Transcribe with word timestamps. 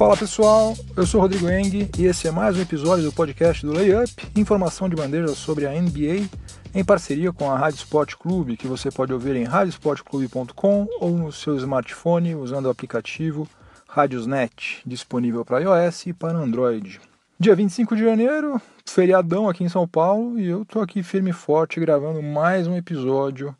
Fala 0.00 0.16
pessoal, 0.16 0.74
eu 0.96 1.06
sou 1.06 1.20
Rodrigo 1.20 1.46
Eng 1.50 1.90
e 1.98 2.06
esse 2.06 2.26
é 2.26 2.30
mais 2.30 2.56
um 2.56 2.62
episódio 2.62 3.04
do 3.04 3.12
podcast 3.12 3.66
do 3.66 3.74
Layup, 3.74 4.10
informação 4.34 4.88
de 4.88 4.96
bandeja 4.96 5.28
sobre 5.34 5.66
a 5.66 5.72
NBA 5.72 6.26
em 6.74 6.82
parceria 6.82 7.30
com 7.34 7.50
a 7.50 7.58
Rádio 7.58 7.80
Sport 7.80 8.14
Clube, 8.14 8.56
que 8.56 8.66
você 8.66 8.90
pode 8.90 9.12
ouvir 9.12 9.36
em 9.36 9.44
radiosportclube.com 9.44 10.88
ou 11.00 11.10
no 11.10 11.30
seu 11.30 11.54
smartphone 11.58 12.34
usando 12.34 12.64
o 12.64 12.70
aplicativo 12.70 13.46
Radiosnet, 13.86 14.80
disponível 14.86 15.44
para 15.44 15.60
iOS 15.60 16.06
e 16.06 16.12
para 16.14 16.38
Android. 16.38 16.98
Dia 17.38 17.54
25 17.54 17.94
de 17.94 18.02
janeiro, 18.02 18.58
feriadão 18.86 19.50
aqui 19.50 19.64
em 19.64 19.68
São 19.68 19.86
Paulo 19.86 20.40
e 20.40 20.48
eu 20.48 20.64
tô 20.64 20.80
aqui 20.80 21.02
firme 21.02 21.28
e 21.28 21.34
forte 21.34 21.78
gravando 21.78 22.22
mais 22.22 22.66
um 22.66 22.74
episódio 22.74 23.54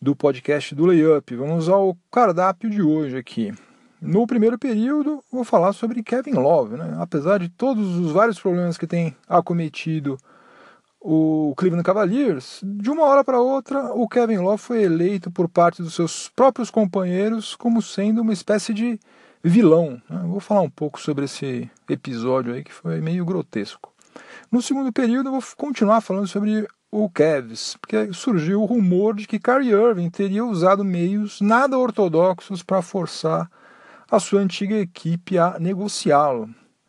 do 0.00 0.16
podcast 0.16 0.74
do 0.74 0.86
Layup. 0.86 1.36
Vamos 1.36 1.68
ao 1.68 1.94
cardápio 2.10 2.70
de 2.70 2.80
hoje 2.80 3.18
aqui. 3.18 3.52
No 4.00 4.26
primeiro 4.26 4.58
período, 4.58 5.22
vou 5.32 5.44
falar 5.44 5.72
sobre 5.72 6.02
Kevin 6.02 6.34
Love. 6.34 6.76
Né? 6.76 6.96
Apesar 6.98 7.38
de 7.38 7.48
todos 7.48 7.96
os 7.96 8.12
vários 8.12 8.38
problemas 8.38 8.76
que 8.76 8.86
tem 8.86 9.16
acometido 9.28 10.18
o 11.00 11.54
Cleveland 11.56 11.84
Cavaliers, 11.84 12.60
de 12.62 12.90
uma 12.90 13.04
hora 13.04 13.22
para 13.22 13.40
outra, 13.40 13.92
o 13.94 14.08
Kevin 14.08 14.38
Love 14.38 14.58
foi 14.58 14.82
eleito 14.82 15.30
por 15.30 15.48
parte 15.48 15.82
dos 15.82 15.94
seus 15.94 16.28
próprios 16.28 16.70
companheiros 16.70 17.54
como 17.54 17.80
sendo 17.80 18.22
uma 18.22 18.32
espécie 18.32 18.74
de 18.74 18.98
vilão. 19.42 20.02
Né? 20.10 20.22
Vou 20.26 20.40
falar 20.40 20.62
um 20.62 20.70
pouco 20.70 21.00
sobre 21.00 21.26
esse 21.26 21.70
episódio 21.88 22.54
aí 22.54 22.64
que 22.64 22.72
foi 22.72 23.00
meio 23.00 23.24
grotesco. 23.24 23.92
No 24.50 24.60
segundo 24.60 24.92
período, 24.92 25.30
vou 25.30 25.42
continuar 25.56 26.00
falando 26.00 26.26
sobre 26.26 26.66
o 26.90 27.08
Cavs, 27.10 27.76
porque 27.80 28.12
surgiu 28.12 28.62
o 28.62 28.66
rumor 28.66 29.14
de 29.14 29.26
que 29.26 29.38
Kyrie 29.38 29.72
Irving 29.72 30.10
teria 30.10 30.44
usado 30.44 30.84
meios 30.84 31.40
nada 31.40 31.78
ortodoxos 31.78 32.62
para 32.62 32.82
forçar 32.82 33.50
a 34.10 34.18
sua 34.20 34.40
antiga 34.40 34.76
equipe 34.76 35.38
a 35.38 35.58
negociá-lo. 35.58 36.48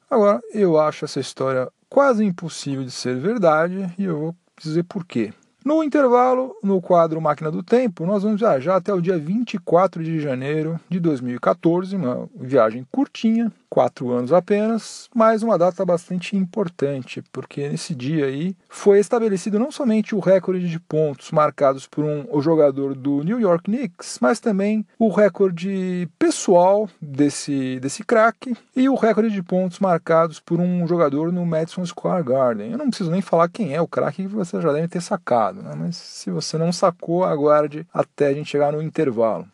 Agora, 0.10 0.42
eu 0.54 0.80
acho 0.80 1.06
essa 1.06 1.20
história 1.20 1.70
quase 1.90 2.24
impossível 2.24 2.84
de 2.84 2.92
ser 2.92 3.20
verdade 3.20 3.94
e 3.98 4.04
eu 4.04 4.20
vou 4.20 4.36
dizer 4.62 4.84
por 4.84 5.06
quê. 5.06 5.34
No 5.68 5.84
intervalo, 5.84 6.56
no 6.64 6.82
quadro 6.82 7.20
Máquina 7.20 7.52
do 7.52 7.62
Tempo, 7.62 8.06
nós 8.06 8.24
vamos 8.24 8.40
viajar 8.40 8.78
até 8.78 8.94
o 8.94 9.02
dia 9.02 9.18
24 9.18 10.02
de 10.02 10.18
janeiro 10.18 10.80
de 10.88 10.98
2014, 10.98 11.94
uma 11.94 12.30
viagem 12.40 12.88
curtinha, 12.90 13.52
quatro 13.70 14.12
anos 14.12 14.34
apenas, 14.34 15.10
mas 15.14 15.44
uma 15.44 15.58
data 15.58 15.86
bastante 15.86 16.36
importante, 16.36 17.22
porque 17.32 17.68
nesse 17.68 17.94
dia 17.94 18.26
aí 18.26 18.56
foi 18.70 19.00
estabelecido 19.00 19.60
não 19.60 19.72
somente 19.72 20.16
o 20.16 20.20
recorde 20.20 20.70
de 20.70 20.80
pontos 20.80 21.32
marcados 21.32 21.86
por 21.86 22.04
um 22.04 22.42
jogador 22.42 22.96
do 22.96 23.24
New 23.24 23.40
York 23.40 23.66
Knicks, 23.66 24.20
mas 24.22 24.40
também 24.40 24.86
o 24.98 25.10
recorde 25.10 26.10
pessoal 26.18 26.90
desse, 27.02 27.80
desse 27.80 28.04
craque 28.04 28.56
e 28.76 28.88
o 28.90 28.96
recorde 28.96 29.30
de 29.30 29.44
pontos 29.44 29.80
marcados 29.80 30.40
por 30.40 30.60
um 30.60 30.88
jogador 30.88 31.32
no 31.32 31.46
Madison 31.46 31.86
Square 31.86 32.24
Garden. 32.24 32.72
Eu 32.72 32.78
não 32.78 32.88
preciso 32.88 33.12
nem 33.12 33.22
falar 33.22 33.50
quem 33.50 33.74
é 33.74 33.82
o 33.82 33.88
craque 33.88 34.24
que 34.24 34.28
você 34.28 34.62
já 34.62 34.72
deve 34.72 34.88
ter 34.88 35.02
sacado, 35.02 35.57
né? 35.62 35.74
mas 35.76 35.96
se 35.96 36.30
você 36.30 36.58
não 36.58 36.72
sacou, 36.72 37.24
aguarde 37.24 37.86
até 37.94 38.28
a 38.28 38.34
gente 38.34 38.50
chegar 38.50 38.72
no 38.72 38.82
intervalo. 38.82 39.48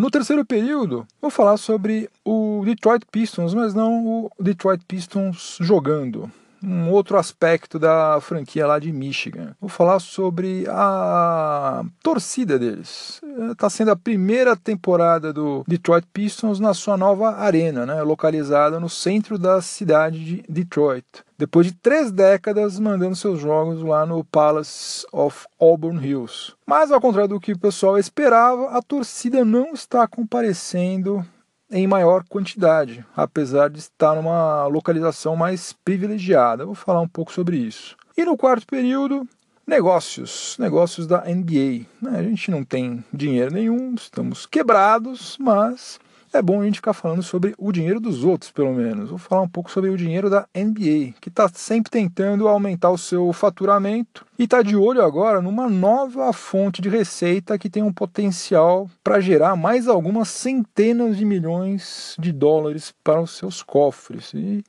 No 0.00 0.10
terceiro 0.10 0.44
período, 0.44 1.06
vou 1.20 1.30
falar 1.30 1.58
sobre 1.58 2.08
o 2.24 2.62
Detroit 2.64 3.04
Pistons, 3.10 3.52
mas 3.52 3.74
não 3.74 4.06
o 4.06 4.30
Detroit 4.40 4.82
Pistons 4.86 5.58
jogando. 5.60 6.30
Um 6.62 6.90
outro 6.90 7.16
aspecto 7.16 7.78
da 7.78 8.18
franquia 8.20 8.66
lá 8.66 8.78
de 8.78 8.92
Michigan. 8.92 9.54
Vou 9.60 9.68
falar 9.68 9.98
sobre 9.98 10.64
a 10.68 11.84
torcida 12.02 12.58
deles. 12.58 13.20
Está 13.50 13.68
sendo 13.68 13.90
a 13.90 13.96
primeira 13.96 14.56
temporada 14.56 15.32
do 15.32 15.64
Detroit 15.66 16.06
Pistons 16.12 16.60
na 16.60 16.74
sua 16.74 16.96
nova 16.96 17.36
arena, 17.36 17.86
né, 17.86 18.02
localizada 18.02 18.78
no 18.78 18.88
centro 18.88 19.38
da 19.38 19.60
cidade 19.60 20.24
de 20.24 20.44
Detroit 20.48 21.04
depois 21.42 21.66
de 21.66 21.72
três 21.72 22.12
décadas 22.12 22.78
mandando 22.78 23.16
seus 23.16 23.40
jogos 23.40 23.82
lá 23.82 24.06
no 24.06 24.22
Palace 24.22 25.04
of 25.12 25.44
Auburn 25.58 25.98
Hills. 25.98 26.52
Mas, 26.64 26.92
ao 26.92 27.00
contrário 27.00 27.30
do 27.30 27.40
que 27.40 27.52
o 27.52 27.58
pessoal 27.58 27.98
esperava, 27.98 28.68
a 28.68 28.80
torcida 28.80 29.44
não 29.44 29.72
está 29.72 30.06
comparecendo 30.06 31.26
em 31.72 31.86
maior 31.86 32.22
quantidade, 32.28 33.04
apesar 33.16 33.70
de 33.70 33.78
estar 33.78 34.14
numa 34.14 34.66
localização 34.66 35.34
mais 35.34 35.72
privilegiada. 35.72 36.66
vou 36.66 36.74
falar 36.74 37.00
um 37.00 37.08
pouco 37.08 37.32
sobre 37.32 37.56
isso. 37.56 37.96
E 38.16 38.24
no 38.24 38.36
quarto 38.36 38.66
período, 38.66 39.26
negócios, 39.66 40.56
negócios 40.58 41.06
da 41.06 41.24
NBA. 41.24 41.86
A 42.14 42.22
gente 42.22 42.50
não 42.50 42.62
tem 42.62 43.02
dinheiro 43.12 43.52
nenhum, 43.52 43.94
estamos 43.94 44.44
quebrados, 44.44 45.36
mas 45.40 45.98
é 46.32 46.42
bom 46.42 46.60
a 46.60 46.64
gente 46.64 46.76
ficar 46.76 46.92
falando 46.92 47.22
sobre 47.22 47.54
o 47.58 47.70
dinheiro 47.70 48.00
dos 48.00 48.24
outros, 48.24 48.50
pelo 48.50 48.72
menos. 48.72 49.10
Vou 49.10 49.18
falar 49.18 49.42
um 49.42 49.48
pouco 49.48 49.70
sobre 49.70 49.90
o 49.90 49.96
dinheiro 49.96 50.30
da 50.30 50.46
NBA, 50.54 51.14
que 51.20 51.28
está 51.28 51.48
sempre 51.52 51.90
tentando 51.90 52.48
aumentar 52.48 52.90
o 52.90 52.98
seu 52.98 53.32
faturamento 53.32 54.24
e 54.38 54.44
está 54.44 54.62
de 54.62 54.74
olho 54.74 55.02
agora 55.02 55.40
numa 55.42 55.68
nova 55.68 56.32
fonte 56.32 56.80
de 56.80 56.88
receita 56.88 57.58
que 57.58 57.68
tem 57.68 57.82
um 57.82 57.92
potencial 57.92 58.88
para 59.04 59.20
gerar 59.20 59.56
mais 59.56 59.88
algumas 59.88 60.28
centenas 60.28 61.16
de 61.16 61.24
milhões 61.24 62.16
de 62.18 62.32
dólares 62.32 62.94
para 63.04 63.20
os 63.20 63.36
seus 63.36 63.62
cofres 63.62 64.32
e, 64.34 64.64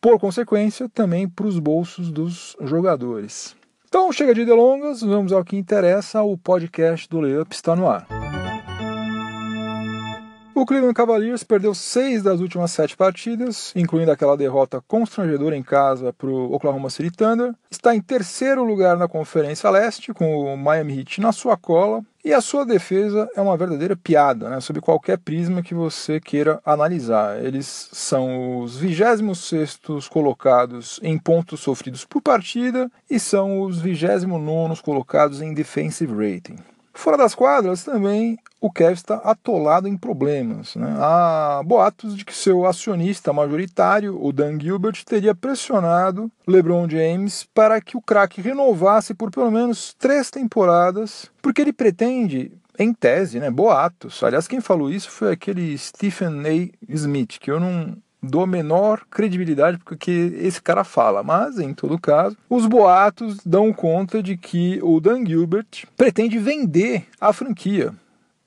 por 0.00 0.18
consequência, 0.18 0.88
também 0.88 1.28
para 1.28 1.46
os 1.46 1.58
bolsos 1.58 2.10
dos 2.10 2.56
jogadores. 2.60 3.56
Então, 3.88 4.12
chega 4.12 4.34
de 4.34 4.44
delongas, 4.44 5.00
vamos 5.00 5.32
ao 5.32 5.44
que 5.44 5.56
interessa. 5.56 6.22
O 6.22 6.36
podcast 6.36 7.08
do 7.08 7.20
Layup 7.20 7.54
está 7.54 7.74
no 7.74 7.88
ar. 7.88 8.35
O 10.56 10.64
Cleveland 10.64 10.94
Cavaliers 10.94 11.44
perdeu 11.44 11.74
seis 11.74 12.22
das 12.22 12.40
últimas 12.40 12.70
sete 12.70 12.96
partidas, 12.96 13.74
incluindo 13.76 14.10
aquela 14.10 14.38
derrota 14.38 14.82
constrangedora 14.88 15.54
em 15.54 15.62
casa 15.62 16.14
para 16.14 16.30
o 16.30 16.50
Oklahoma 16.50 16.88
City 16.88 17.10
Thunder. 17.10 17.54
Está 17.70 17.94
em 17.94 18.00
terceiro 18.00 18.64
lugar 18.64 18.96
na 18.96 19.06
Conferência 19.06 19.68
Leste, 19.68 20.14
com 20.14 20.54
o 20.54 20.56
Miami 20.56 21.00
Heat 21.00 21.20
na 21.20 21.30
sua 21.30 21.58
cola. 21.58 22.02
E 22.24 22.32
a 22.32 22.40
sua 22.40 22.64
defesa 22.64 23.28
é 23.36 23.40
uma 23.42 23.54
verdadeira 23.54 23.94
piada, 23.94 24.48
né, 24.48 24.58
sob 24.60 24.80
qualquer 24.80 25.18
prisma 25.18 25.62
que 25.62 25.74
você 25.74 26.18
queira 26.18 26.58
analisar. 26.64 27.38
Eles 27.44 27.90
são 27.92 28.62
os 28.62 28.78
26 28.78 30.08
colocados 30.08 30.98
em 31.02 31.18
pontos 31.18 31.60
sofridos 31.60 32.06
por 32.06 32.22
partida 32.22 32.90
e 33.10 33.20
são 33.20 33.60
os 33.60 33.78
29 33.78 34.80
colocados 34.80 35.42
em 35.42 35.52
defensive 35.52 36.14
rating. 36.14 36.56
Fora 36.96 37.18
das 37.18 37.34
quadras, 37.34 37.84
também 37.84 38.38
o 38.66 38.70
Kevin 38.70 38.92
está 38.92 39.16
atolado 39.16 39.86
em 39.86 39.96
problemas. 39.96 40.74
Né? 40.74 40.92
Há 40.98 41.62
boatos 41.64 42.16
de 42.16 42.24
que 42.24 42.34
seu 42.34 42.66
acionista 42.66 43.32
majoritário, 43.32 44.18
o 44.20 44.32
Dan 44.32 44.58
Gilbert, 44.58 45.04
teria 45.04 45.34
pressionado 45.34 46.30
LeBron 46.46 46.88
James 46.88 47.46
para 47.54 47.80
que 47.80 47.96
o 47.96 48.02
craque 48.02 48.40
renovasse 48.40 49.14
por 49.14 49.30
pelo 49.30 49.50
menos 49.50 49.94
três 49.94 50.30
temporadas, 50.30 51.30
porque 51.40 51.62
ele 51.62 51.72
pretende 51.72 52.52
em 52.78 52.92
tese, 52.92 53.38
né, 53.38 53.50
boatos. 53.50 54.22
Aliás, 54.22 54.48
quem 54.48 54.60
falou 54.60 54.90
isso 54.90 55.10
foi 55.10 55.32
aquele 55.32 55.78
Stephen 55.78 56.42
A. 56.44 56.92
Smith, 56.92 57.38
que 57.38 57.50
eu 57.50 57.60
não, 57.60 57.96
dou 58.22 58.42
a 58.42 58.46
menor 58.46 59.02
credibilidade 59.10 59.78
porque 59.84 60.10
esse 60.40 60.60
cara 60.60 60.84
fala, 60.84 61.22
mas 61.22 61.58
em 61.58 61.72
todo 61.72 61.98
caso, 61.98 62.36
os 62.50 62.66
boatos 62.66 63.38
dão 63.44 63.72
conta 63.72 64.22
de 64.22 64.36
que 64.36 64.80
o 64.82 65.00
Dan 65.00 65.24
Gilbert 65.24 65.86
pretende 65.96 66.38
vender 66.38 67.06
a 67.20 67.32
franquia. 67.32 67.94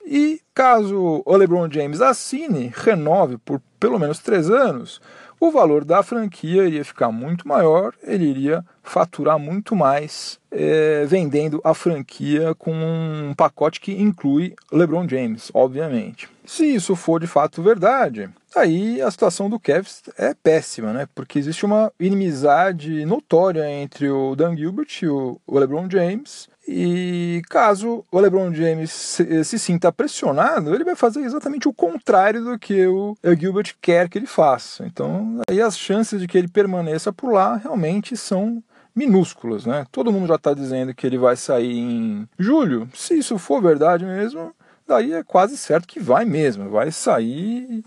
E 0.04 0.40
caso 0.54 1.22
o 1.24 1.36
LeBron 1.36 1.70
James 1.70 2.00
assine, 2.00 2.72
renove 2.74 3.38
por 3.38 3.60
pelo 3.78 3.98
menos 3.98 4.18
três 4.18 4.50
anos, 4.50 5.00
o 5.40 5.50
valor 5.50 5.86
da 5.86 6.02
franquia 6.02 6.66
iria 6.66 6.84
ficar 6.84 7.10
muito 7.10 7.48
maior, 7.48 7.94
ele 8.02 8.26
iria 8.26 8.62
faturar 8.82 9.38
muito 9.38 9.74
mais 9.74 10.38
é, 10.50 11.06
vendendo 11.06 11.62
a 11.64 11.72
franquia 11.72 12.54
com 12.56 12.74
um 12.74 13.32
pacote 13.34 13.80
que 13.80 13.92
inclui 13.92 14.54
LeBron 14.70 15.08
James, 15.08 15.50
obviamente. 15.54 16.28
Se 16.44 16.66
isso 16.66 16.94
for 16.94 17.18
de 17.20 17.26
fato 17.26 17.62
verdade, 17.62 18.28
aí 18.54 19.00
a 19.00 19.10
situação 19.10 19.48
do 19.48 19.58
Cavs 19.58 20.02
é 20.18 20.34
péssima, 20.34 20.92
né? 20.92 21.08
Porque 21.14 21.38
existe 21.38 21.64
uma 21.64 21.90
inimizade 21.98 23.06
notória 23.06 23.66
entre 23.70 24.10
o 24.10 24.36
Dan 24.36 24.54
Gilbert 24.54 24.90
e 25.02 25.08
o 25.08 25.40
LeBron 25.48 25.88
James. 25.90 26.49
E 26.72 27.42
caso 27.48 28.04
o 28.12 28.20
LeBron 28.20 28.54
James 28.54 28.92
se, 28.92 29.42
se, 29.42 29.58
sinta 29.58 29.90
pressionado, 29.90 30.72
ele 30.72 30.84
vai 30.84 30.94
fazer 30.94 31.20
exatamente 31.20 31.66
o 31.66 31.72
contrário 31.72 32.44
do 32.44 32.56
que 32.56 32.86
o 32.86 33.16
Gilbert 33.36 33.74
quer 33.82 34.08
que 34.08 34.16
ele 34.16 34.26
faça. 34.26 34.86
Então, 34.86 35.40
aí 35.50 35.60
as 35.60 35.76
chances 35.76 36.20
de 36.20 36.28
que 36.28 36.38
ele 36.38 36.46
permaneça 36.46 37.12
por 37.12 37.32
lá 37.32 37.56
realmente 37.56 38.16
são 38.16 38.62
minúsculas, 38.94 39.66
né? 39.66 39.84
Todo 39.90 40.12
mundo 40.12 40.28
já 40.28 40.36
está 40.36 40.54
dizendo 40.54 40.94
que 40.94 41.04
ele 41.04 41.18
vai 41.18 41.34
sair 41.34 41.76
em 41.76 42.28
julho. 42.38 42.88
Se 42.94 43.18
isso 43.18 43.36
for 43.36 43.60
verdade 43.60 44.04
mesmo, 44.04 44.54
daí 44.86 45.12
é 45.12 45.24
quase 45.24 45.56
certo 45.56 45.88
que 45.88 45.98
vai 45.98 46.24
mesmo, 46.24 46.70
vai 46.70 46.92
sair 46.92 47.82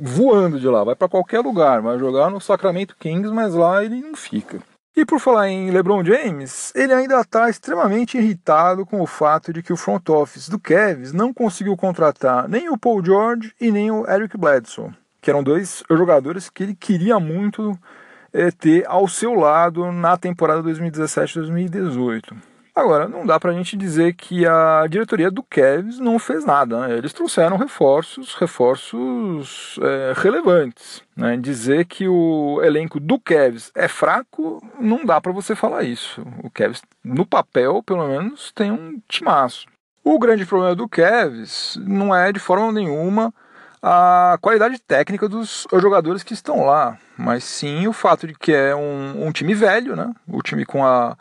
voando 0.00 0.60
de 0.60 0.68
lá, 0.68 0.84
vai 0.84 0.94
para 0.94 1.08
qualquer 1.08 1.40
lugar, 1.40 1.82
vai 1.82 1.98
jogar 1.98 2.30
no 2.30 2.40
Sacramento 2.40 2.94
Kings, 2.96 3.32
mas 3.32 3.54
lá 3.54 3.84
ele 3.84 4.00
não 4.00 4.14
fica. 4.14 4.60
E 4.96 5.04
por 5.04 5.18
falar 5.18 5.48
em 5.48 5.70
LeBron 5.70 6.04
James, 6.04 6.72
ele 6.74 6.92
ainda 6.92 7.20
está 7.20 7.50
extremamente 7.50 8.16
irritado 8.16 8.86
com 8.86 9.00
o 9.00 9.06
fato 9.06 9.52
de 9.52 9.62
que 9.62 9.72
o 9.72 9.76
front 9.76 10.08
office 10.08 10.48
do 10.48 10.58
Cavs 10.58 11.12
não 11.12 11.34
conseguiu 11.34 11.76
contratar 11.76 12.48
nem 12.48 12.68
o 12.68 12.78
Paul 12.78 13.04
George 13.04 13.52
e 13.60 13.72
nem 13.72 13.90
o 13.90 14.08
Eric 14.08 14.38
Bledsoe 14.38 14.94
que 15.24 15.30
eram 15.30 15.42
dois 15.42 15.82
jogadores 15.90 16.50
que 16.50 16.62
ele 16.62 16.74
queria 16.74 17.18
muito 17.18 17.76
é, 18.30 18.50
ter 18.50 18.84
ao 18.86 19.08
seu 19.08 19.32
lado 19.32 19.90
na 19.90 20.18
temporada 20.18 20.62
2017-2018. 20.62 22.34
Agora, 22.74 23.06
não 23.06 23.24
dá 23.24 23.38
para 23.38 23.52
a 23.52 23.54
gente 23.54 23.76
dizer 23.76 24.14
que 24.14 24.44
a 24.44 24.84
diretoria 24.88 25.30
do 25.30 25.44
Cavs 25.44 26.00
não 26.00 26.18
fez 26.18 26.44
nada. 26.44 26.88
Né? 26.88 26.98
Eles 26.98 27.12
trouxeram 27.12 27.56
reforços, 27.56 28.34
reforços 28.34 29.78
é, 29.80 30.12
relevantes. 30.16 31.00
Né? 31.16 31.36
Dizer 31.36 31.84
que 31.84 32.08
o 32.08 32.60
elenco 32.64 32.98
do 32.98 33.16
Cavs 33.20 33.70
é 33.76 33.86
fraco, 33.86 34.60
não 34.80 35.04
dá 35.04 35.20
para 35.20 35.30
você 35.30 35.54
falar 35.54 35.84
isso. 35.84 36.26
O 36.42 36.50
Cavs, 36.50 36.82
no 37.04 37.24
papel, 37.24 37.80
pelo 37.80 38.08
menos, 38.08 38.50
tem 38.52 38.72
um 38.72 39.00
timaço. 39.06 39.66
O 40.02 40.18
grande 40.18 40.44
problema 40.44 40.74
do 40.74 40.88
Cavs 40.88 41.78
não 41.80 42.12
é 42.12 42.32
de 42.32 42.40
forma 42.40 42.72
nenhuma 42.72 43.32
a 43.80 44.36
qualidade 44.40 44.78
técnica 44.80 45.28
dos 45.28 45.66
jogadores 45.74 46.22
que 46.22 46.32
estão 46.32 46.64
lá, 46.64 46.98
mas 47.18 47.44
sim 47.44 47.86
o 47.86 47.92
fato 47.92 48.26
de 48.26 48.34
que 48.34 48.50
é 48.50 48.74
um, 48.74 49.26
um 49.26 49.30
time 49.30 49.54
velho, 49.54 49.94
né? 49.94 50.10
o 50.26 50.42
time 50.42 50.64
com 50.64 50.84
a 50.84 51.16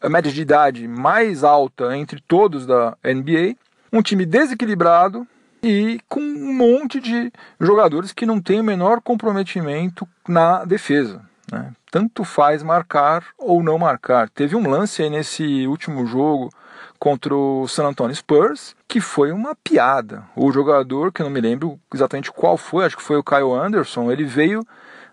a 0.00 0.08
média 0.08 0.30
de 0.30 0.42
idade 0.42 0.86
mais 0.86 1.42
alta 1.42 1.96
entre 1.96 2.20
todos 2.20 2.66
da 2.66 2.96
NBA, 3.04 3.56
um 3.92 4.02
time 4.02 4.26
desequilibrado 4.26 5.26
e 5.62 5.98
com 6.08 6.20
um 6.20 6.52
monte 6.52 7.00
de 7.00 7.32
jogadores 7.60 8.12
que 8.12 8.26
não 8.26 8.40
têm 8.40 8.60
o 8.60 8.64
menor 8.64 9.00
comprometimento 9.00 10.06
na 10.28 10.64
defesa. 10.64 11.22
Né? 11.50 11.72
Tanto 11.90 12.24
faz 12.24 12.62
marcar 12.62 13.24
ou 13.38 13.62
não 13.62 13.78
marcar. 13.78 14.28
Teve 14.28 14.54
um 14.54 14.68
lance 14.68 15.02
aí 15.02 15.10
nesse 15.10 15.66
último 15.66 16.06
jogo 16.06 16.50
contra 16.98 17.34
o 17.34 17.66
San 17.68 17.86
Antonio 17.86 18.14
Spurs 18.14 18.74
que 18.88 19.00
foi 19.00 19.32
uma 19.32 19.54
piada. 19.54 20.24
O 20.34 20.52
jogador, 20.52 21.12
que 21.12 21.22
eu 21.22 21.24
não 21.24 21.32
me 21.32 21.40
lembro 21.40 21.78
exatamente 21.92 22.30
qual 22.30 22.56
foi, 22.56 22.84
acho 22.84 22.96
que 22.96 23.02
foi 23.02 23.16
o 23.16 23.24
Kyle 23.24 23.52
Anderson, 23.52 24.10
ele 24.10 24.24
veio 24.24 24.62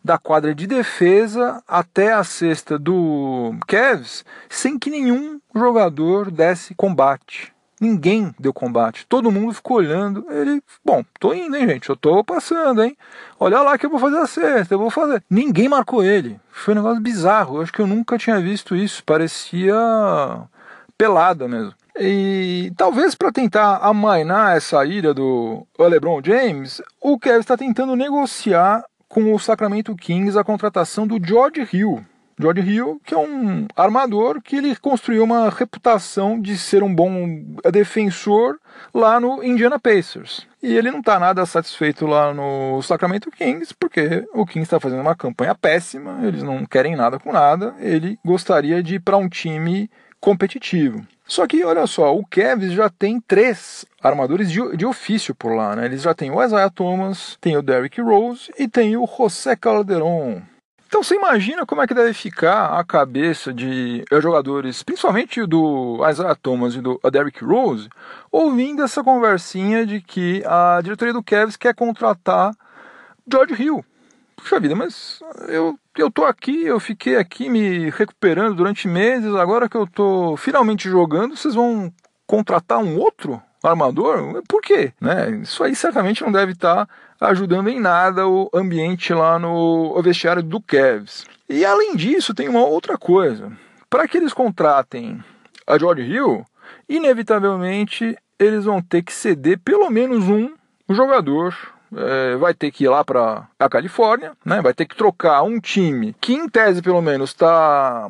da 0.03 0.17
quadra 0.17 0.53
de 0.53 0.67
defesa 0.67 1.63
até 1.67 2.11
a 2.11 2.23
cesta 2.23 2.77
do 2.77 3.55
Cavs 3.67 4.25
sem 4.49 4.77
que 4.77 4.89
nenhum 4.89 5.39
jogador 5.55 6.29
desse 6.29 6.75
combate. 6.75 7.53
Ninguém 7.79 8.33
deu 8.39 8.53
combate. 8.53 9.05
Todo 9.07 9.31
mundo 9.31 9.53
ficou 9.53 9.77
olhando. 9.77 10.25
Ele, 10.29 10.63
bom, 10.85 11.03
tô 11.19 11.33
indo, 11.33 11.55
hein, 11.57 11.67
gente? 11.67 11.89
Eu 11.89 11.97
tô 11.97 12.23
passando, 12.23 12.81
hein? 12.81 12.95
Olha 13.37 13.61
lá 13.61 13.77
que 13.77 13.85
eu 13.85 13.89
vou 13.89 13.99
fazer 13.99 14.17
a 14.17 14.27
cesta, 14.27 14.73
eu 14.73 14.79
vou 14.79 14.89
fazer. 14.89 15.21
Ninguém 15.29 15.67
marcou 15.67 16.01
ele. 16.01 16.39
Foi 16.49 16.73
um 16.73 16.77
negócio 16.77 17.01
bizarro. 17.01 17.57
Eu 17.57 17.61
acho 17.61 17.73
que 17.73 17.81
eu 17.81 17.87
nunca 17.87 18.17
tinha 18.17 18.39
visto 18.39 18.73
isso. 18.73 19.03
Parecia 19.03 19.75
pelada 20.97 21.47
mesmo. 21.47 21.73
E 21.99 22.71
talvez 22.75 23.13
para 23.13 23.31
tentar 23.31 23.77
amainar 23.77 24.57
essa 24.57 24.83
ira 24.85 25.13
do 25.13 25.67
LeBron 25.77 26.21
James, 26.23 26.81
o 27.01 27.19
Kevin 27.19 27.39
está 27.39 27.55
tentando 27.55 27.95
negociar 27.95 28.83
com 29.13 29.31
o 29.31 29.37
Sacramento 29.37 29.95
Kings 29.95 30.35
a 30.35 30.43
contratação 30.43 31.05
do 31.05 31.23
George 31.23 31.67
Hill. 31.71 32.03
George 32.39 32.61
Hill, 32.61 32.99
que 33.05 33.13
é 33.13 33.17
um 33.17 33.67
armador 33.75 34.41
que 34.41 34.55
ele 34.55 34.75
construiu 34.75 35.23
uma 35.23 35.51
reputação 35.51 36.41
de 36.41 36.57
ser 36.57 36.81
um 36.81 36.93
bom 36.93 37.13
defensor 37.71 38.57
lá 38.91 39.19
no 39.19 39.43
Indiana 39.43 39.77
Pacers. 39.77 40.47
E 40.63 40.75
ele 40.75 40.89
não 40.89 40.97
está 40.97 41.19
nada 41.19 41.45
satisfeito 41.45 42.07
lá 42.07 42.33
no 42.33 42.81
Sacramento 42.81 43.29
Kings, 43.29 43.71
porque 43.79 44.27
o 44.33 44.47
Kings 44.47 44.63
está 44.63 44.79
fazendo 44.79 45.01
uma 45.01 45.15
campanha 45.15 45.53
péssima, 45.53 46.21
eles 46.23 46.41
não 46.41 46.65
querem 46.65 46.95
nada 46.95 47.19
com 47.19 47.31
nada, 47.31 47.75
ele 47.79 48.17
gostaria 48.25 48.81
de 48.81 48.95
ir 48.95 48.99
para 48.99 49.17
um 49.17 49.29
time 49.29 49.91
competitivo. 50.19 51.05
Só 51.25 51.47
que, 51.47 51.63
olha 51.63 51.87
só, 51.87 52.15
o 52.15 52.25
Cavs 52.25 52.73
já 52.73 52.89
tem 52.89 53.19
três 53.19 53.85
armadores 54.01 54.51
de, 54.51 54.75
de 54.75 54.85
ofício 54.85 55.33
por 55.33 55.55
lá, 55.55 55.75
né? 55.75 55.85
Eles 55.85 56.01
já 56.01 56.13
tem 56.13 56.29
o 56.29 56.43
Isaiah 56.43 56.69
Thomas, 56.69 57.37
tem 57.39 57.55
o 57.55 57.61
Derrick 57.61 58.01
Rose 58.01 58.51
e 58.59 58.67
tem 58.67 58.97
o 58.97 59.07
José 59.07 59.55
Calderon. 59.55 60.41
Então 60.93 61.01
você 61.01 61.15
imagina 61.15 61.65
como 61.65 61.81
é 61.81 61.87
que 61.87 61.93
deve 61.95 62.13
ficar 62.13 62.77
a 62.77 62.83
cabeça 62.83 63.51
de 63.51 64.05
jogadores, 64.21 64.83
principalmente 64.83 65.43
do 65.43 65.99
Isaiah 66.07 66.35
Thomas 66.35 66.75
e 66.75 66.81
do 66.81 66.99
Derrick 67.11 67.43
Rose, 67.43 67.89
ouvindo 68.31 68.83
essa 68.83 69.03
conversinha 69.03 69.87
de 69.87 69.99
que 69.99 70.43
a 70.45 70.79
diretoria 70.83 71.11
do 71.13 71.23
Cavs 71.23 71.57
quer 71.57 71.73
contratar 71.73 72.53
George 73.27 73.59
Hill. 73.59 73.83
Puxa 74.35 74.59
vida, 74.59 74.75
mas 74.75 75.19
eu, 75.47 75.79
eu 76.01 76.09
tô 76.09 76.25
aqui, 76.25 76.65
eu 76.65 76.79
fiquei 76.79 77.17
aqui 77.17 77.49
me 77.49 77.89
recuperando 77.89 78.55
durante 78.55 78.87
meses, 78.87 79.33
agora 79.35 79.69
que 79.69 79.77
eu 79.77 79.85
tô 79.85 80.35
finalmente 80.37 80.89
jogando, 80.89 81.35
vocês 81.35 81.53
vão 81.53 81.93
contratar 82.25 82.79
um 82.79 82.97
outro 82.97 83.41
armador? 83.61 84.41
Por 84.47 84.61
quê? 84.61 84.91
Né? 84.99 85.41
Isso 85.41 85.63
aí 85.63 85.75
certamente 85.75 86.23
não 86.23 86.31
deve 86.31 86.53
estar 86.53 86.87
tá 87.19 87.27
ajudando 87.27 87.69
em 87.69 87.79
nada 87.79 88.27
o 88.27 88.49
ambiente 88.53 89.13
lá 89.13 89.37
no 89.37 90.01
vestiário 90.01 90.43
do 90.43 90.59
Cavs. 90.59 91.25
E 91.47 91.63
além 91.63 91.95
disso, 91.95 92.33
tem 92.33 92.49
uma 92.49 92.65
outra 92.65 92.97
coisa. 92.97 93.51
Para 93.89 94.07
que 94.07 94.17
eles 94.17 94.33
contratem 94.33 95.23
a 95.67 95.77
George 95.77 96.01
Hill, 96.01 96.45
inevitavelmente 96.89 98.17
eles 98.39 98.65
vão 98.65 98.81
ter 98.81 99.03
que 99.03 99.13
ceder 99.13 99.59
pelo 99.59 99.89
menos 99.89 100.27
um 100.27 100.49
jogador 100.89 101.55
é, 101.97 102.35
vai 102.37 102.53
ter 102.53 102.71
que 102.71 102.85
ir 102.85 102.89
lá 102.89 103.03
para 103.03 103.47
a 103.59 103.69
Califórnia, 103.69 104.33
né? 104.45 104.61
vai 104.61 104.73
ter 104.73 104.85
que 104.85 104.95
trocar 104.95 105.43
um 105.43 105.59
time 105.59 106.15
que, 106.19 106.33
em 106.33 106.47
tese, 106.47 106.81
pelo 106.81 107.01
menos, 107.01 107.31
está 107.31 108.09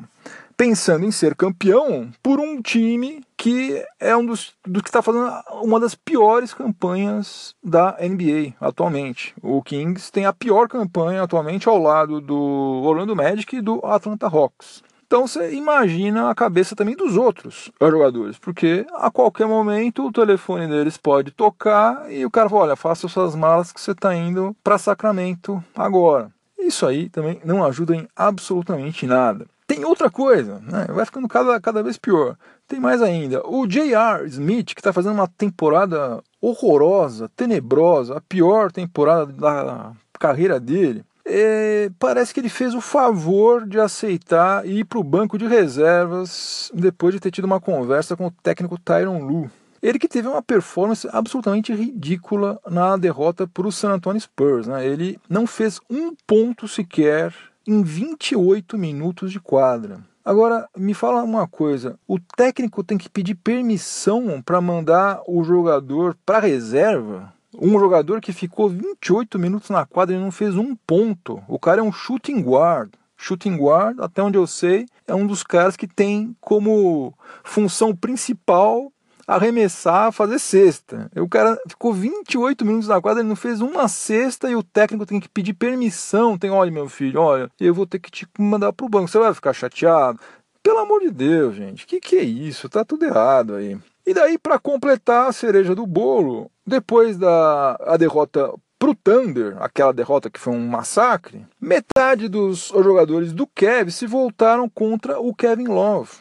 pensando 0.55 1.05
em 1.05 1.11
ser 1.11 1.35
campeão 1.35 2.11
por 2.21 2.39
um 2.39 2.61
time 2.61 3.23
que 3.35 3.83
é 3.99 4.15
um 4.15 4.25
dos, 4.25 4.53
dos 4.65 4.81
que 4.81 4.87
está 4.87 5.01
fazendo 5.01 5.29
uma 5.61 5.79
das 5.79 5.95
piores 5.95 6.53
campanhas 6.53 7.53
da 7.61 7.97
NBA 7.99 8.53
atualmente. 8.61 9.33
O 9.41 9.61
Kings 9.61 10.11
tem 10.11 10.25
a 10.25 10.31
pior 10.31 10.67
campanha 10.67 11.23
atualmente 11.23 11.67
ao 11.67 11.77
lado 11.77 12.21
do 12.21 12.81
Orlando 12.83 13.15
Magic 13.15 13.55
e 13.55 13.61
do 13.61 13.85
Atlanta 13.85 14.27
Hawks. 14.27 14.81
Então 15.05 15.27
você 15.27 15.53
imagina 15.53 16.29
a 16.29 16.35
cabeça 16.35 16.75
também 16.75 16.95
dos 16.95 17.17
outros 17.17 17.71
jogadores, 17.79 18.37
porque 18.37 18.85
a 18.95 19.11
qualquer 19.11 19.47
momento 19.47 20.07
o 20.07 20.11
telefone 20.11 20.67
deles 20.67 20.97
pode 20.97 21.31
tocar 21.31 22.11
e 22.11 22.25
o 22.25 22.31
cara 22.31 22.49
fala: 22.49 22.63
olha, 22.63 22.75
faça 22.75 23.07
suas 23.07 23.35
malas 23.35 23.71
que 23.71 23.79
você 23.79 23.91
está 23.91 24.15
indo 24.15 24.55
para 24.63 24.77
Sacramento 24.77 25.63
agora. 25.75 26.31
Isso 26.57 26.85
aí 26.85 27.09
também 27.09 27.41
não 27.43 27.63
ajuda 27.63 27.95
em 27.95 28.07
absolutamente 28.15 29.05
nada. 29.05 29.45
Tem 29.67 29.85
outra 29.85 30.09
coisa, 30.09 30.59
né? 30.59 30.85
vai 30.89 31.05
ficando 31.05 31.27
cada, 31.27 31.59
cada 31.59 31.81
vez 31.81 31.97
pior. 31.97 32.37
Tem 32.67 32.79
mais 32.79 33.01
ainda. 33.01 33.41
O 33.47 33.67
J.R. 33.67 34.25
Smith, 34.27 34.73
que 34.73 34.79
está 34.79 34.93
fazendo 34.93 35.13
uma 35.13 35.27
temporada 35.27 36.21
horrorosa, 36.41 37.29
tenebrosa, 37.35 38.17
a 38.17 38.21
pior 38.21 38.71
temporada 38.71 39.31
da 39.31 39.91
carreira 40.19 40.59
dele, 40.59 41.03
é, 41.25 41.89
parece 41.97 42.33
que 42.33 42.39
ele 42.39 42.49
fez 42.49 42.73
o 42.73 42.81
favor 42.81 43.65
de 43.65 43.79
aceitar 43.79 44.65
ir 44.67 44.85
para 44.85 44.99
o 44.99 45.03
banco 45.03 45.37
de 45.37 45.47
reservas 45.47 46.71
depois 46.73 47.13
de 47.13 47.19
ter 47.19 47.31
tido 47.31 47.45
uma 47.45 47.61
conversa 47.61 48.15
com 48.15 48.27
o 48.27 48.31
técnico 48.31 48.77
Tyron 48.77 49.19
Lu. 49.19 49.49
Ele 49.81 49.99
que 49.99 50.07
teve 50.07 50.27
uma 50.27 50.41
performance 50.41 51.07
absolutamente 51.11 51.73
ridícula 51.73 52.59
na 52.69 52.95
derrota 52.95 53.45
para 53.45 53.67
o 53.67 53.71
San 53.71 53.91
Antonio 53.91 54.21
Spurs. 54.21 54.65
Né? 54.65 54.85
Ele 54.85 55.19
não 55.29 55.45
fez 55.45 55.79
um 55.89 56.15
ponto 56.25 56.67
sequer 56.67 57.33
em 57.67 57.83
28 57.83 58.77
minutos 58.77 59.31
de 59.31 59.39
quadra. 59.41 59.99
Agora, 60.23 60.69
me 60.77 60.93
fala 60.93 61.21
uma 61.21 61.47
coisa: 61.47 61.99
o 62.07 62.17
técnico 62.17 62.81
tem 62.81 62.97
que 62.97 63.09
pedir 63.09 63.35
permissão 63.35 64.41
para 64.41 64.61
mandar 64.61 65.21
o 65.27 65.43
jogador 65.43 66.15
para 66.25 66.39
reserva? 66.39 67.33
Um 67.59 67.79
jogador 67.79 68.21
que 68.21 68.33
ficou 68.33 68.69
28 68.69 69.37
minutos 69.39 69.69
na 69.69 69.85
quadra 69.85 70.15
e 70.15 70.19
não 70.19 70.31
fez 70.31 70.55
um 70.55 70.75
ponto. 70.75 71.41
O 71.47 71.59
cara 71.59 71.81
é 71.81 71.83
um 71.83 71.91
shooting 71.91 72.41
guard. 72.41 72.91
Shooting 73.17 73.55
guard, 73.57 73.99
até 73.99 74.21
onde 74.21 74.37
eu 74.37 74.45
sei, 74.45 74.85
é 75.07 75.15
um 75.15 75.25
dos 75.25 75.43
caras 75.43 75.77
que 75.77 75.87
tem 75.87 76.35
como 76.41 77.13
função 77.43 77.95
principal 77.95 78.91
arremessar, 79.27 80.11
fazer 80.11 80.39
cesta. 80.39 81.09
O 81.15 81.27
cara 81.27 81.57
ficou 81.67 81.93
28 81.93 82.65
minutos 82.65 82.87
na 82.87 83.01
quadra, 83.01 83.21
ele 83.21 83.29
não 83.29 83.35
fez 83.35 83.61
uma 83.61 83.87
cesta 83.87 84.49
e 84.49 84.55
o 84.55 84.63
técnico 84.63 85.05
tem 85.05 85.19
que 85.19 85.29
pedir 85.29 85.53
permissão. 85.53 86.37
Tem, 86.37 86.49
olha, 86.49 86.71
meu 86.71 86.89
filho, 86.89 87.21
olha, 87.21 87.49
eu 87.59 87.73
vou 87.73 87.85
ter 87.85 87.99
que 87.99 88.11
te 88.11 88.27
mandar 88.37 88.73
pro 88.73 88.89
banco. 88.89 89.07
Você 89.07 89.19
vai 89.19 89.33
ficar 89.33 89.53
chateado? 89.53 90.19
Pelo 90.61 90.79
amor 90.79 91.01
de 91.01 91.11
Deus, 91.11 91.55
gente, 91.55 91.85
que 91.85 91.99
que 91.99 92.15
é 92.17 92.23
isso? 92.23 92.69
Tá 92.69 92.85
tudo 92.85 93.05
errado 93.05 93.55
aí. 93.55 93.77
E 94.05 94.13
daí, 94.13 94.37
para 94.37 94.59
completar 94.59 95.29
a 95.29 95.33
cereja 95.33 95.73
do 95.73 95.87
bolo, 95.87 96.51
depois 96.65 97.17
da 97.17 97.77
a 97.81 97.97
derrota 97.97 98.53
pro 98.77 98.93
Thunder, 98.93 99.55
aquela 99.59 99.93
derrota 99.93 100.29
que 100.29 100.39
foi 100.39 100.53
um 100.53 100.67
massacre, 100.67 101.45
metade 101.59 102.27
dos 102.27 102.67
jogadores 102.67 103.31
do 103.31 103.47
Cavs 103.47 103.95
se 103.95 104.05
voltaram 104.05 104.67
contra 104.67 105.19
o 105.21 105.33
Kevin 105.33 105.67
Love. 105.67 106.11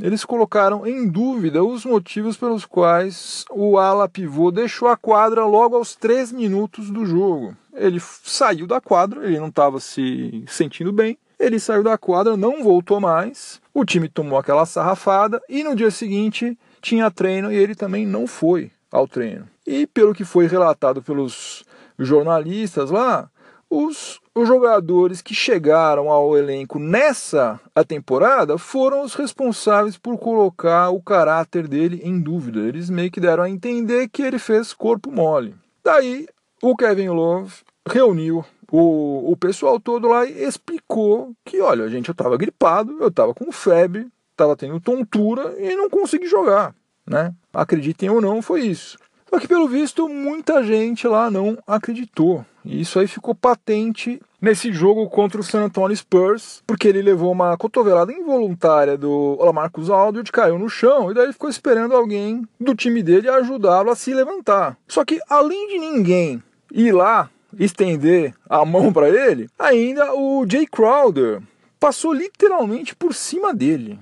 Eles 0.00 0.24
colocaram 0.24 0.86
em 0.86 1.06
dúvida 1.08 1.64
os 1.64 1.84
motivos 1.84 2.36
pelos 2.36 2.64
quais 2.64 3.44
o 3.50 3.76
ala 3.76 4.08
pivô 4.08 4.50
deixou 4.50 4.88
a 4.88 4.96
quadra 4.96 5.44
logo 5.44 5.76
aos 5.76 5.96
3 5.96 6.32
minutos 6.32 6.90
do 6.90 7.04
jogo. 7.04 7.56
Ele 7.74 8.00
saiu 8.00 8.66
da 8.66 8.80
quadra, 8.80 9.26
ele 9.26 9.40
não 9.40 9.48
estava 9.48 9.80
se 9.80 10.44
sentindo 10.46 10.92
bem, 10.92 11.18
ele 11.38 11.58
saiu 11.58 11.82
da 11.82 11.98
quadra, 11.98 12.36
não 12.36 12.62
voltou 12.62 13.00
mais. 13.00 13.60
O 13.74 13.84
time 13.84 14.08
tomou 14.08 14.38
aquela 14.38 14.64
sarrafada 14.64 15.42
e 15.48 15.64
no 15.64 15.74
dia 15.74 15.90
seguinte 15.90 16.56
tinha 16.82 17.10
treino 17.10 17.50
e 17.50 17.56
ele 17.56 17.74
também 17.74 18.04
não 18.04 18.26
foi 18.26 18.70
ao 18.90 19.08
treino. 19.08 19.48
E 19.66 19.86
pelo 19.86 20.12
que 20.12 20.24
foi 20.24 20.46
relatado 20.46 21.00
pelos 21.00 21.64
jornalistas 21.98 22.90
lá, 22.90 23.30
os, 23.70 24.20
os 24.34 24.46
jogadores 24.46 25.22
que 25.22 25.34
chegaram 25.34 26.10
ao 26.10 26.36
elenco 26.36 26.78
nessa 26.78 27.58
a 27.74 27.82
temporada 27.82 28.58
foram 28.58 29.02
os 29.02 29.14
responsáveis 29.14 29.96
por 29.96 30.18
colocar 30.18 30.90
o 30.90 31.00
caráter 31.00 31.66
dele 31.66 32.02
em 32.04 32.20
dúvida. 32.20 32.60
Eles 32.60 32.90
meio 32.90 33.10
que 33.10 33.20
deram 33.20 33.44
a 33.44 33.50
entender 33.50 34.08
que 34.08 34.20
ele 34.20 34.38
fez 34.38 34.74
corpo 34.74 35.10
mole. 35.10 35.54
Daí 35.82 36.26
o 36.60 36.76
Kevin 36.76 37.08
Love 37.08 37.54
reuniu 37.88 38.44
o, 38.70 39.32
o 39.32 39.36
pessoal 39.36 39.80
todo 39.80 40.08
lá 40.08 40.26
e 40.26 40.44
explicou 40.44 41.32
que, 41.44 41.60
olha, 41.60 41.88
gente, 41.88 42.08
eu 42.08 42.12
estava 42.12 42.36
gripado, 42.36 42.98
eu 43.00 43.08
estava 43.08 43.34
com 43.34 43.50
febre, 43.50 44.06
estava 44.42 44.56
tendo 44.56 44.80
tontura 44.80 45.54
e 45.58 45.74
não 45.74 45.88
consegui 45.88 46.26
jogar, 46.26 46.74
né? 47.06 47.32
Acreditem 47.52 48.10
ou 48.10 48.20
não, 48.20 48.42
foi 48.42 48.62
isso. 48.62 48.98
Só 49.32 49.38
que, 49.38 49.48
pelo 49.48 49.66
visto, 49.66 50.08
muita 50.10 50.62
gente 50.62 51.08
lá 51.08 51.30
não 51.30 51.56
acreditou. 51.66 52.44
E 52.62 52.82
isso 52.82 52.98
aí 52.98 53.06
ficou 53.06 53.34
patente 53.34 54.20
nesse 54.40 54.70
jogo 54.70 55.08
contra 55.08 55.40
o 55.40 55.44
San 55.44 55.62
Antonio 55.62 55.96
Spurs, 55.96 56.62
porque 56.66 56.86
ele 56.86 57.00
levou 57.00 57.32
uma 57.32 57.56
cotovelada 57.56 58.12
involuntária 58.12 58.98
do 58.98 59.38
Lamarcus 59.40 59.88
Aldridge, 59.88 60.30
caiu 60.30 60.58
no 60.58 60.68
chão, 60.68 61.10
e 61.10 61.14
daí 61.14 61.32
ficou 61.32 61.48
esperando 61.48 61.94
alguém 61.94 62.46
do 62.60 62.74
time 62.74 63.02
dele 63.02 63.30
ajudá-lo 63.30 63.90
a 63.90 63.96
se 63.96 64.12
levantar. 64.12 64.76
Só 64.86 65.02
que, 65.02 65.18
além 65.30 65.68
de 65.68 65.78
ninguém 65.78 66.42
ir 66.70 66.92
lá 66.92 67.30
estender 67.58 68.34
a 68.48 68.66
mão 68.66 68.92
para 68.92 69.08
ele, 69.08 69.48
ainda 69.58 70.14
o 70.14 70.44
Jay 70.46 70.66
Crowder 70.66 71.40
passou 71.80 72.12
literalmente 72.12 72.94
por 72.94 73.14
cima 73.14 73.54
dele 73.54 73.98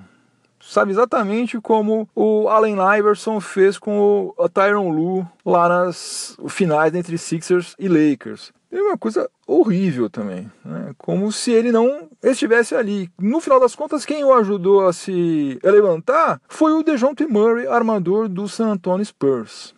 sabe 0.70 0.92
exatamente 0.92 1.60
como 1.60 2.08
o 2.14 2.48
Allen 2.48 2.76
Iverson 2.98 3.40
fez 3.40 3.76
com 3.76 4.32
o 4.36 4.48
Tyron 4.48 4.90
Lu 4.90 5.26
lá 5.44 5.68
nas 5.68 6.36
finais 6.48 6.94
entre 6.94 7.18
Sixers 7.18 7.74
e 7.78 7.88
Lakers. 7.88 8.52
É 8.72 8.80
uma 8.80 8.96
coisa 8.96 9.28
horrível 9.48 10.08
também, 10.08 10.48
né? 10.64 10.94
como 10.96 11.32
se 11.32 11.50
ele 11.50 11.72
não 11.72 12.08
estivesse 12.22 12.76
ali. 12.76 13.10
No 13.20 13.40
final 13.40 13.58
das 13.58 13.74
contas, 13.74 14.04
quem 14.04 14.22
o 14.22 14.32
ajudou 14.32 14.86
a 14.86 14.92
se 14.92 15.58
levantar 15.64 16.40
foi 16.48 16.72
o 16.72 16.84
DeJounte 16.84 17.26
Murray, 17.26 17.66
armador 17.66 18.28
do 18.28 18.46
San 18.46 18.68
Antonio 18.68 19.04
Spurs. 19.04 19.74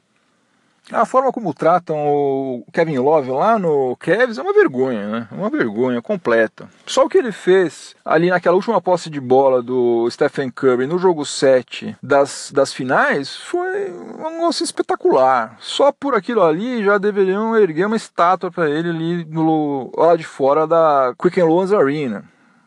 A 0.92 1.06
forma 1.06 1.32
como 1.32 1.54
tratam 1.54 1.96
o 1.96 2.64
Kevin 2.72 2.98
Love 2.98 3.30
lá 3.30 3.58
no 3.58 3.96
Cavs 3.96 4.36
é 4.36 4.42
uma 4.42 4.52
vergonha, 4.52 5.08
né? 5.08 5.28
Uma 5.32 5.48
vergonha 5.48 6.02
completa. 6.02 6.68
Só 6.86 7.04
o 7.04 7.08
que 7.08 7.16
ele 7.16 7.32
fez 7.32 7.96
ali 8.04 8.28
naquela 8.28 8.56
última 8.56 8.80
posse 8.80 9.08
de 9.08 9.20
bola 9.20 9.62
do 9.62 10.08
Stephen 10.10 10.50
Curry 10.50 10.86
no 10.86 10.98
jogo 10.98 11.24
7 11.24 11.96
das, 12.02 12.52
das 12.54 12.74
finais 12.74 13.36
foi 13.36 13.90
um 13.90 14.30
negócio 14.30 14.64
espetacular. 14.64 15.56
Só 15.60 15.92
por 15.92 16.14
aquilo 16.14 16.42
ali 16.42 16.84
já 16.84 16.98
deveriam 16.98 17.56
erguer 17.56 17.86
uma 17.86 17.96
estátua 17.96 18.50
para 18.50 18.68
ele 18.68 18.90
ali 18.90 19.24
no, 19.24 19.90
lá 19.96 20.14
de 20.14 20.24
fora 20.24 20.66
da 20.66 21.14
Quicken 21.18 21.44
Loans 21.44 21.72
Arena. 21.72 22.24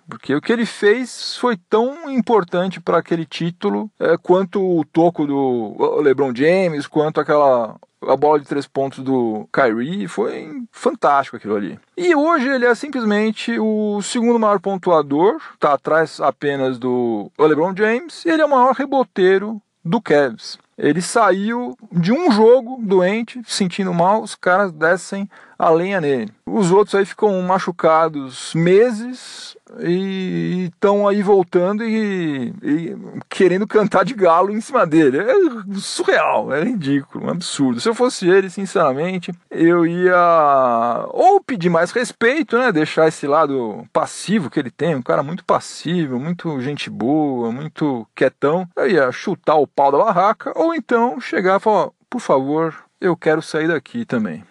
Porque 0.08 0.36
o 0.36 0.42
que 0.42 0.54
ele 0.54 0.66
fez 0.66 1.36
foi 1.38 1.58
tão 1.58 2.12
importante 2.12 2.80
para 2.80 3.00
aquele 3.00 3.26
título 3.26 3.90
é, 4.00 4.16
quanto 4.18 4.62
o 4.62 4.86
toco 4.86 5.26
do 5.26 6.02
LeBron 6.02 6.34
James, 6.36 6.86
quanto 6.86 7.20
aquela 7.20 7.76
a 8.02 8.16
bola 8.16 8.40
de 8.40 8.46
três 8.46 8.68
pontos 8.68 9.00
do 9.00 9.48
Kyrie, 9.52 10.08
foi 10.08 10.64
fantástico 10.72 11.38
aquilo 11.38 11.56
ali. 11.56 11.80
E 11.98 12.16
hoje 12.16 12.48
ele 12.48 12.66
é 12.66 12.76
simplesmente 12.76 13.58
o 13.60 14.02
segundo 14.02 14.40
maior 14.40 14.60
pontuador, 14.60 15.38
está 15.54 15.74
atrás 15.74 16.20
apenas 16.20 16.78
do 16.78 17.32
LeBron 17.38 17.76
James, 17.76 18.26
e 18.26 18.30
ele 18.30 18.42
é 18.42 18.46
o 18.46 18.50
maior 18.50 18.74
reboteiro 18.74 19.62
do 19.84 20.02
Cavs. 20.02 20.58
Ele 20.78 21.02
saiu 21.02 21.78
de 21.90 22.12
um 22.12 22.30
jogo 22.32 22.80
doente, 22.82 23.42
sentindo 23.46 23.94
mal, 23.94 24.22
os 24.22 24.36
caras 24.36 24.74
descem 24.74 25.30
a 25.58 25.70
lenha 25.70 26.02
nele. 26.02 26.34
Os 26.46 26.70
outros 26.70 26.96
aí 26.96 27.06
ficam 27.06 27.42
machucados 27.44 28.54
meses 28.54 29.55
e 29.80 30.70
estão 30.74 31.08
aí 31.08 31.22
voltando 31.22 31.84
e, 31.84 32.54
e, 32.62 32.96
querendo 33.30 33.68
cantar 33.68 34.06
de 34.06 34.14
galo 34.14 34.52
em 34.52 34.62
cima 34.62 34.86
dele. 34.86 35.20
É 35.20 35.34
surreal, 35.80 36.54
é 36.54 36.64
ridículo, 36.64 37.26
um 37.26 37.30
absurdo. 37.30 37.80
Se 37.80 37.90
eu 37.90 37.96
fosse 37.96 38.28
ele, 38.28 38.50
sinceramente, 38.50 39.32
eu 39.50 39.86
ia 39.86 41.06
ou 41.10 41.42
pedir 41.42 41.70
mais 41.70 41.92
respeito, 41.92 42.58
né? 42.58 42.72
Deixar 42.72 43.08
esse 43.08 43.28
lado 43.28 43.86
passivo 43.92 44.50
que 44.50 44.60
ele 44.60 44.72
tem, 44.72 44.96
um 44.96 45.02
cara 45.02 45.24
muito 45.24 45.44
passivo, 45.44 46.20
muito 46.20 46.60
gente 46.62 46.90
boa, 46.90 47.52
muito 47.52 48.08
quietão. 48.16 48.68
Eu 48.76 48.90
ia 48.90 49.12
chutar 49.12 49.56
o 49.56 49.68
pau 49.68 49.92
da 49.92 49.98
barraca, 49.98 50.54
ou 50.56 50.74
então 50.74 51.20
chegar 51.20 51.58
e 51.58 51.64
falar: 51.64 51.90
por 52.10 52.20
favor, 52.20 52.74
eu 53.00 53.16
quero 53.16 53.42
sair 53.42 53.68
daqui 53.68 54.06
também. 54.06 54.44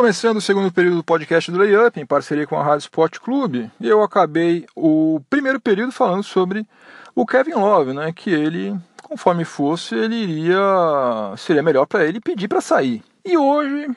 Começando 0.00 0.38
o 0.38 0.40
segundo 0.40 0.72
período 0.72 0.96
do 0.96 1.04
podcast 1.04 1.50
do 1.50 1.58
Layup, 1.58 2.00
em 2.00 2.06
parceria 2.06 2.46
com 2.46 2.56
a 2.56 2.62
Rádio 2.62 2.84
Sport 2.84 3.18
Clube, 3.18 3.70
eu 3.78 4.02
acabei 4.02 4.64
o 4.74 5.20
primeiro 5.28 5.60
período 5.60 5.92
falando 5.92 6.22
sobre 6.22 6.66
o 7.14 7.26
Kevin 7.26 7.52
Love, 7.52 7.92
né, 7.92 8.10
que 8.10 8.30
ele, 8.30 8.74
conforme 9.02 9.44
fosse, 9.44 9.94
ele 9.94 10.14
iria 10.14 10.58
seria 11.36 11.62
melhor 11.62 11.84
para 11.84 12.06
ele 12.06 12.18
pedir 12.18 12.48
para 12.48 12.62
sair. 12.62 13.02
E 13.22 13.36
hoje 13.36 13.90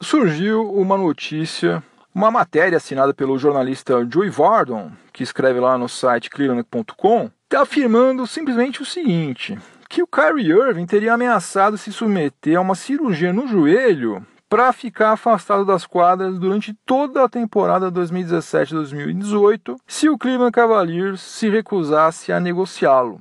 surgiu 0.00 0.62
uma 0.72 0.96
notícia, 0.96 1.82
uma 2.14 2.30
matéria 2.30 2.78
assinada 2.78 3.12
pelo 3.12 3.38
jornalista 3.38 4.08
Joey 4.10 4.30
Vardon, 4.30 4.90
que 5.12 5.22
escreve 5.22 5.60
lá 5.60 5.76
no 5.76 5.90
site 5.90 6.30
cleveland.com, 6.30 7.30
afirmando 7.54 8.26
simplesmente 8.26 8.80
o 8.80 8.86
seguinte: 8.86 9.58
que 9.90 10.02
o 10.02 10.06
Kyrie 10.06 10.52
Irving 10.52 10.86
teria 10.86 11.12
ameaçado 11.12 11.76
se 11.76 11.92
submeter 11.92 12.56
a 12.56 12.62
uma 12.62 12.74
cirurgia 12.74 13.30
no 13.30 13.46
joelho 13.46 14.26
para 14.48 14.72
ficar 14.72 15.12
afastado 15.12 15.64
das 15.64 15.86
quadras 15.86 16.38
durante 16.38 16.72
toda 16.86 17.24
a 17.24 17.28
temporada 17.28 17.92
2017-2018 17.92 19.76
se 19.86 20.08
o 20.08 20.16
Cleveland 20.16 20.52
Cavaliers 20.52 21.20
se 21.20 21.48
recusasse 21.48 22.32
a 22.32 22.40
negociá-lo. 22.40 23.20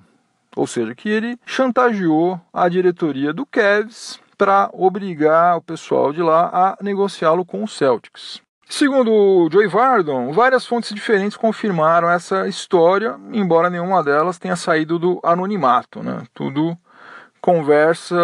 Ou 0.56 0.66
seja, 0.66 0.96
que 0.96 1.10
ele 1.10 1.38
chantageou 1.46 2.40
a 2.52 2.68
diretoria 2.68 3.34
do 3.34 3.46
Cavs 3.46 4.20
para 4.38 4.70
obrigar 4.74 5.58
o 5.58 5.62
pessoal 5.62 6.14
de 6.14 6.22
lá 6.22 6.50
a 6.52 6.78
negociá-lo 6.84 7.46
com 7.46 7.64
o 7.64 7.68
Celtics. 7.68 8.42
Segundo 8.70 9.12
o 9.12 9.50
Joey 9.50 9.68
Vardon, 9.68 10.32
várias 10.34 10.66
fontes 10.66 10.94
diferentes 10.94 11.38
confirmaram 11.38 12.10
essa 12.10 12.48
história, 12.48 13.18
embora 13.32 13.70
nenhuma 13.70 14.04
delas 14.04 14.38
tenha 14.38 14.58
saído 14.58 15.00
do 15.00 15.20
anonimato. 15.24 16.04
Né? 16.04 16.24
Tudo 16.34 16.78
conversa 17.42 18.16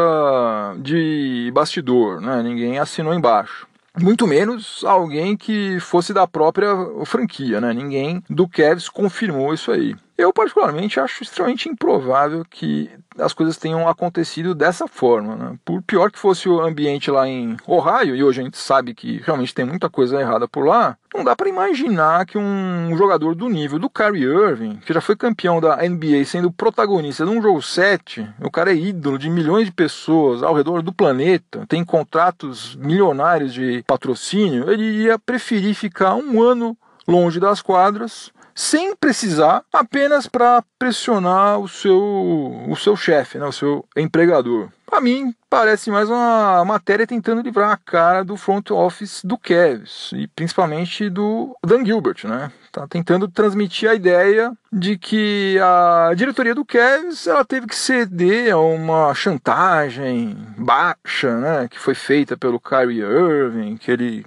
de 0.80 1.52
bastidor, 1.54 2.22
né? 2.22 2.42
ninguém 2.42 2.80
assinou 2.80 3.14
embaixo. 3.14 3.68
Muito 4.00 4.26
menos 4.26 4.84
alguém 4.84 5.38
que 5.38 5.80
fosse 5.80 6.14
da 6.14 6.26
própria 6.26 6.68
franquia, 7.06 7.62
né? 7.62 7.72
Ninguém 7.74 8.24
do 8.28 8.48
Cavs 8.48 8.90
confirmou 8.90 9.54
isso 9.54 9.72
aí. 9.72 9.96
Eu, 10.18 10.34
particularmente, 10.34 11.00
acho 11.00 11.22
extremamente 11.22 11.70
improvável 11.70 12.44
que 12.50 12.90
as 13.18 13.34
coisas 13.34 13.58
tenham 13.58 13.88
acontecido 13.88 14.56
dessa 14.56 14.88
forma. 14.88 15.36
Né? 15.36 15.56
Por 15.64 15.82
pior 15.82 16.12
que 16.12 16.20
fosse 16.20 16.48
o 16.50 16.62
ambiente 16.62 17.12
lá 17.12 17.28
em 17.28 17.58
Ohio, 17.68 18.16
e 18.16 18.24
hoje 18.24 18.42
a 18.42 18.44
gente 18.44 18.58
sabe 18.58 18.94
que 18.94 19.22
realmente 19.24 19.54
tem 19.54 19.66
muita 19.66 19.90
coisa 19.90 20.20
errada 20.20 20.48
por 20.48 20.66
lá, 20.66 20.98
não 21.14 21.24
dá 21.24 21.36
para 21.36 21.48
imaginar 21.48 22.26
que 22.26 22.38
um 22.38 22.98
jogador 22.98 23.36
do 23.36 23.48
nível 23.48 23.78
do 23.78 23.90
Kyrie 23.90 24.24
Irving, 24.24 24.78
que 24.78 24.94
já 24.94 25.00
foi 25.00 25.16
campeão 25.16 25.62
da 25.62 25.78
NBA 25.78 26.26
sendo 26.26 26.52
protagonista 26.52 27.24
de 27.24 27.32
um 27.32 27.42
jogo 27.42 27.62
7, 27.62 28.28
o 28.42 28.50
cara 28.50 28.72
é 28.72 28.76
ídolo 28.76 29.20
de 29.20 29.30
milhões 29.30 29.68
de 29.68 29.72
pessoas 29.72 30.42
ao 30.42 30.56
redor 30.56 30.82
do 30.82 30.92
planeta, 30.92 31.66
tem 31.68 31.86
contratos 31.86 32.76
milionários 32.76 33.54
de 33.54 33.84
patrocínio, 33.86 34.72
ele 34.72 35.04
ia 35.04 35.20
preferir 35.20 35.76
ficar 35.76 36.16
um 36.16 36.42
ano 36.42 36.76
longe 37.08 37.40
das 37.40 37.62
quadras 37.62 38.32
sem 38.56 38.96
precisar, 38.96 39.64
apenas 39.72 40.28
para 40.28 40.64
pressionar 40.78 41.60
o 41.60 41.68
seu, 41.68 42.66
o 42.68 42.76
seu 42.76 42.96
chefe, 42.96 43.38
né, 43.38 43.46
o 43.46 43.52
seu 43.52 43.86
empregador. 43.96 44.70
Para 44.94 45.02
mim, 45.02 45.34
parece 45.50 45.90
mais 45.90 46.08
uma 46.08 46.64
matéria 46.66 47.08
tentando 47.08 47.42
livrar 47.42 47.72
a 47.72 47.78
cara 47.78 48.24
do 48.24 48.38
front 48.38 48.70
office 48.70 49.22
do 49.24 49.40
Cavs 49.40 50.12
e 50.14 50.28
principalmente 50.28 51.10
do 51.10 51.58
Dan 51.66 51.84
Gilbert, 51.84 52.26
né? 52.26 52.52
Tá 52.72 52.88
tentando 52.88 53.28
transmitir 53.28 53.90
a 53.90 53.96
ideia 53.96 54.52
de 54.72 54.96
que 54.96 55.58
a 55.60 56.12
diretoria 56.16 56.54
do 56.54 56.64
Cavs 56.64 57.26
ela 57.26 57.44
teve 57.44 57.66
que 57.66 57.76
ceder 57.76 58.54
a 58.54 58.60
uma 58.60 59.16
chantagem 59.16 60.38
baixa, 60.58 61.40
né, 61.40 61.68
que 61.68 61.80
foi 61.80 61.96
feita 61.96 62.38
pelo 62.38 62.60
Kyrie 62.60 63.02
Irving, 63.02 63.78
que 63.78 63.90
ele 63.90 64.24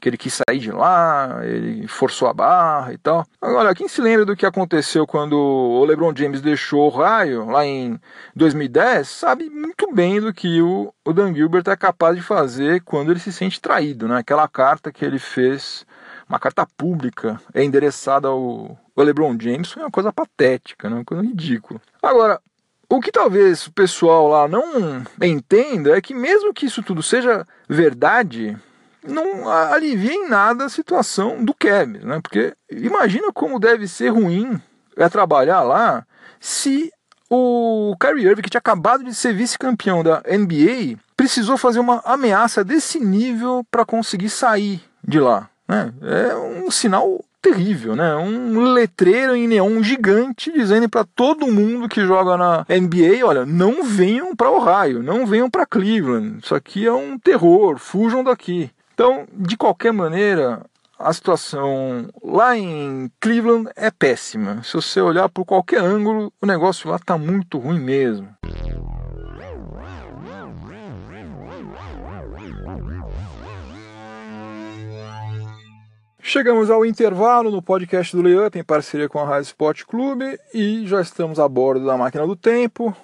que 0.00 0.08
ele 0.08 0.16
quis 0.16 0.34
sair 0.34 0.58
de 0.58 0.72
lá, 0.72 1.40
ele 1.42 1.86
forçou 1.86 2.26
a 2.28 2.32
barra 2.32 2.92
e 2.92 2.98
tal. 2.98 3.24
Agora, 3.40 3.74
quem 3.74 3.86
se 3.86 4.00
lembra 4.00 4.24
do 4.24 4.34
que 4.34 4.46
aconteceu 4.46 5.06
quando 5.06 5.34
o 5.34 5.84
LeBron 5.84 6.12
James 6.16 6.40
deixou 6.40 6.86
o 6.86 6.88
raio 6.88 7.44
lá 7.48 7.64
em 7.64 8.00
2010, 8.34 9.06
sabe 9.06 9.48
muito 9.48 9.92
bem 9.92 10.20
do 10.20 10.32
que 10.32 10.60
o, 10.62 10.92
Dan 11.12 11.34
Gilbert 11.34 11.64
é 11.66 11.76
capaz 11.76 12.16
de 12.16 12.22
fazer 12.22 12.82
quando 12.82 13.10
ele 13.10 13.20
se 13.20 13.32
sente 13.32 13.60
traído, 13.60 14.08
né? 14.08 14.18
Aquela 14.18 14.48
carta 14.48 14.90
que 14.90 15.04
ele 15.04 15.18
fez, 15.18 15.86
uma 16.28 16.38
carta 16.38 16.66
pública, 16.76 17.40
é 17.52 17.62
endereçada 17.62 18.28
ao, 18.28 18.78
ao 18.96 19.04
LeBron 19.04 19.36
James, 19.38 19.70
foi 19.70 19.82
uma 19.82 19.90
coisa 19.90 20.12
patética, 20.12 20.88
né? 20.88 20.96
uma 20.96 21.04
coisa 21.04 21.22
ridícula. 21.22 21.80
Agora, 22.02 22.40
o 22.88 23.00
que 23.00 23.12
talvez 23.12 23.68
o 23.68 23.72
pessoal 23.72 24.26
lá 24.26 24.48
não 24.48 25.04
entenda 25.22 25.96
é 25.96 26.00
que 26.00 26.12
mesmo 26.12 26.52
que 26.52 26.66
isso 26.66 26.82
tudo 26.82 27.02
seja 27.04 27.46
verdade, 27.68 28.56
não 29.06 29.48
alivia 29.48 30.12
em 30.12 30.28
nada 30.28 30.64
a 30.64 30.70
situação 30.70 31.44
do 31.44 31.54
Cavs, 31.54 32.04
né? 32.04 32.20
Porque 32.22 32.54
imagina 32.70 33.32
como 33.32 33.58
deve 33.58 33.88
ser 33.88 34.08
ruim 34.08 34.60
é 34.96 35.08
trabalhar 35.08 35.62
lá 35.62 36.04
se 36.38 36.92
o 37.30 37.94
Kyrie 38.00 38.26
Irving, 38.26 38.42
que 38.42 38.50
tinha 38.50 38.58
acabado 38.58 39.04
de 39.04 39.14
ser 39.14 39.32
vice-campeão 39.32 40.02
da 40.02 40.22
NBA, 40.26 40.98
precisou 41.16 41.56
fazer 41.56 41.78
uma 41.78 42.02
ameaça 42.04 42.64
desse 42.64 42.98
nível 42.98 43.64
para 43.70 43.84
conseguir 43.84 44.30
sair 44.30 44.82
de 45.06 45.20
lá. 45.20 45.48
Né? 45.68 45.92
É 46.02 46.34
um 46.34 46.70
sinal 46.70 47.24
terrível, 47.40 47.96
né? 47.96 48.16
Um 48.16 48.60
letreiro 48.72 49.34
em 49.34 49.48
neon 49.48 49.82
gigante 49.82 50.52
dizendo 50.52 50.88
para 50.88 51.04
todo 51.04 51.50
mundo 51.50 51.88
que 51.88 52.04
joga 52.04 52.36
na 52.36 52.66
NBA, 52.68 53.24
olha, 53.24 53.46
não 53.46 53.82
venham 53.82 54.34
para 54.36 54.50
Ohio, 54.50 55.02
não 55.02 55.24
venham 55.24 55.48
para 55.48 55.64
Cleveland. 55.64 56.40
Isso 56.42 56.54
aqui 56.54 56.86
é 56.86 56.92
um 56.92 57.18
terror, 57.18 57.78
fujam 57.78 58.22
daqui. 58.22 58.70
Então, 59.00 59.26
de 59.32 59.56
qualquer 59.56 59.94
maneira, 59.94 60.62
a 60.98 61.10
situação 61.10 62.10
lá 62.22 62.54
em 62.54 63.10
Cleveland 63.18 63.70
é 63.74 63.90
péssima. 63.90 64.62
Se 64.62 64.74
você 64.74 65.00
olhar 65.00 65.26
por 65.30 65.46
qualquer 65.46 65.80
ângulo, 65.80 66.30
o 66.38 66.44
negócio 66.44 66.90
lá 66.90 66.96
está 66.96 67.16
muito 67.16 67.56
ruim 67.56 67.80
mesmo. 67.80 68.28
Chegamos 76.20 76.70
ao 76.70 76.84
intervalo 76.84 77.50
no 77.50 77.62
podcast 77.62 78.14
do 78.14 78.20
Layup 78.20 78.58
em 78.58 78.62
parceria 78.62 79.08
com 79.08 79.18
a 79.18 79.24
Rádio 79.24 79.46
Sport 79.46 79.84
Clube 79.84 80.38
e 80.52 80.86
já 80.86 81.00
estamos 81.00 81.40
a 81.40 81.48
bordo 81.48 81.86
da 81.86 81.96
máquina 81.96 82.26
do 82.26 82.36
tempo 82.36 82.94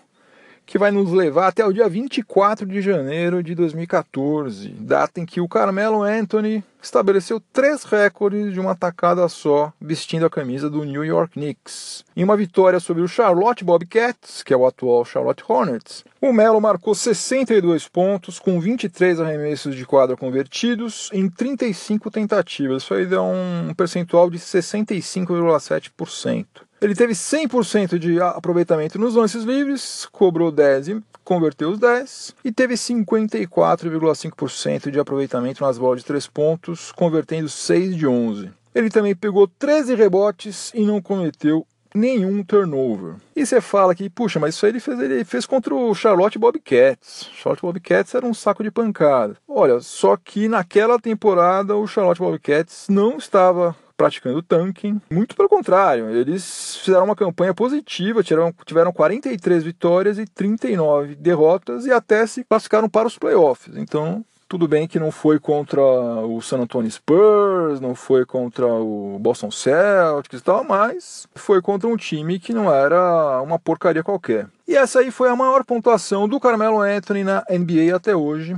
que 0.66 0.78
vai 0.78 0.90
nos 0.90 1.12
levar 1.12 1.46
até 1.46 1.64
o 1.64 1.73
dia 1.73 1.88
24 1.88 2.66
de 2.66 2.82
janeiro 2.82 3.40
de 3.40 3.54
2014, 3.54 4.70
data 4.70 5.20
em 5.20 5.25
que 5.25 5.40
o 5.40 5.49
Carmelo 5.49 6.02
Anthony 6.02 6.64
estabeleceu 6.82 7.40
três 7.52 7.85
recordes 7.85 8.52
de 8.52 8.58
uma 8.58 8.75
tacada 8.75 9.28
só, 9.28 9.73
vestindo 9.80 10.26
a 10.26 10.30
camisa 10.30 10.68
do 10.68 10.82
New 10.85 11.04
York 11.04 11.35
Knicks. 11.35 12.04
Em 12.16 12.25
uma 12.25 12.37
vitória 12.37 12.80
sobre 12.80 13.02
o 13.02 13.08
Charlotte 13.08 13.64
Bobcats, 13.64 14.42
que 14.42 14.52
é 14.52 14.56
o 14.56 14.66
atual 14.66 15.04
Charlotte 15.04 15.44
Hornets, 15.46 16.04
o 16.20 16.32
Melo 16.32 16.61
marcou 16.61 16.92
62 16.94 17.87
pontos 17.88 18.40
com 18.40 18.61
23 18.61 19.20
arremessos 19.20 19.76
de 19.76 19.87
quadra 19.87 20.16
convertidos 20.16 21.08
em 21.12 21.28
35 21.28 22.11
tentativas. 22.11 22.82
Isso 22.82 22.94
aí 22.94 23.06
dá 23.06 23.23
um 23.23 23.73
percentual 23.76 24.28
de 24.28 24.38
65,7%. 24.38 26.65
Ele 26.80 26.95
teve 26.95 27.12
100% 27.14 27.99
de 27.99 28.21
aproveitamento 28.21 28.99
nos 28.99 29.14
lances 29.14 29.45
livres, 29.45 30.06
cobrou 30.12 30.52
10 30.52 30.88
e 30.88 31.02
converteu 31.25 31.71
os 31.71 31.78
10, 31.78 32.35
e 32.45 32.52
teve 32.52 32.75
54,5% 32.75 34.90
de 34.90 35.00
aproveitamento 35.00 35.64
nas 35.64 35.78
bolas 35.78 36.00
de 36.00 36.06
3 36.06 36.26
pontos, 36.28 36.92
convertendo 36.92 37.49
6 37.49 37.97
de 37.97 38.06
11. 38.06 38.50
Ele 38.75 38.90
também 38.90 39.16
pegou 39.16 39.49
13 39.49 39.95
rebotes 39.95 40.71
e 40.75 40.83
não 40.83 41.00
cometeu 41.00 41.67
nenhum 41.95 42.45
turnover. 42.45 43.15
E 43.34 43.45
você 43.45 43.60
fala 43.60 43.95
que, 43.95 44.10
puxa, 44.10 44.39
mas 44.39 44.54
isso 44.54 44.67
aí 44.67 44.73
ele 44.73 44.80
fez, 44.80 45.00
ele 45.00 45.25
fez 45.25 45.47
contra 45.47 45.75
o 45.75 45.95
Charlotte 45.95 46.39
Bobcats. 46.39 47.30
Charlotte 47.34 47.62
Bobcats 47.62 48.15
era 48.15 48.26
um 48.26 48.34
saco 48.34 48.62
de 48.62 48.71
pancada. 48.71 49.36
Olha, 49.49 49.80
só 49.80 50.15
que 50.17 50.47
naquela 50.47 50.99
temporada 50.99 51.75
o 51.75 51.86
Charlotte 51.86 52.21
Bobcats 52.21 52.86
não 52.89 53.17
estava 53.17 53.75
praticando 53.97 54.43
tanking. 54.43 55.00
Muito 55.11 55.35
pelo 55.35 55.49
contrário, 55.49 56.11
eles 56.11 56.76
fizeram 56.76 57.04
uma 57.04 57.17
campanha 57.17 57.54
positiva, 57.54 58.23
tiveram, 58.23 58.54
tiveram 58.65 58.93
43 58.93 59.65
vitórias 59.65 60.19
e 60.19 60.26
39 60.26 61.15
derrotas 61.17 61.87
e 61.87 61.93
até 61.93 62.26
se 62.26 62.45
classificaram 62.45 62.89
para 62.89 63.09
os 63.09 63.19
playoffs. 63.19 63.76
Então, 63.76 64.25
tudo 64.49 64.69
bem 64.69 64.87
que 64.87 65.00
não 65.00 65.11
foi 65.11 65.41
contra 65.41 65.80
o 65.80 66.41
San 66.41 66.59
Antonio 66.59 66.91
Spurs, 66.91 67.80
não 67.80 67.95
foi 67.95 68.25
contra 68.25 68.67
o 68.67 69.19
Boston 69.19 69.50
Celtics 69.50 70.41
e 70.41 70.43
tal, 70.43 70.63
mas 70.63 71.26
foi 71.35 71.61
contra 71.61 71.89
um 71.89 71.97
time 71.97 72.39
que 72.39 72.52
não 72.52 72.73
era 72.73 73.41
uma 73.43 73.59
porcaria 73.59 74.04
qualquer. 74.04 74.47
E 74.69 74.76
essa 74.76 75.00
aí 75.00 75.11
foi 75.11 75.28
a 75.28 75.37
maior 75.37 75.65
pontuação 75.65 76.28
do 76.28 76.39
Carmelo 76.39 76.80
Anthony 76.80 77.25
na 77.25 77.45
NBA 77.50 77.95
até 77.95 78.15
hoje. 78.15 78.56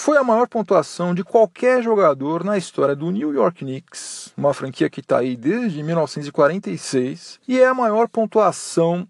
Foi 0.00 0.16
a 0.16 0.22
maior 0.22 0.46
pontuação 0.46 1.12
de 1.12 1.24
qualquer 1.24 1.82
jogador 1.82 2.44
na 2.44 2.56
história 2.56 2.94
do 2.94 3.10
New 3.10 3.34
York 3.34 3.64
Knicks, 3.64 4.32
uma 4.36 4.54
franquia 4.54 4.88
que 4.88 5.00
está 5.00 5.18
aí 5.18 5.36
desde 5.36 5.82
1946, 5.82 7.40
e 7.48 7.58
é 7.58 7.66
a 7.66 7.74
maior 7.74 8.08
pontuação 8.08 9.08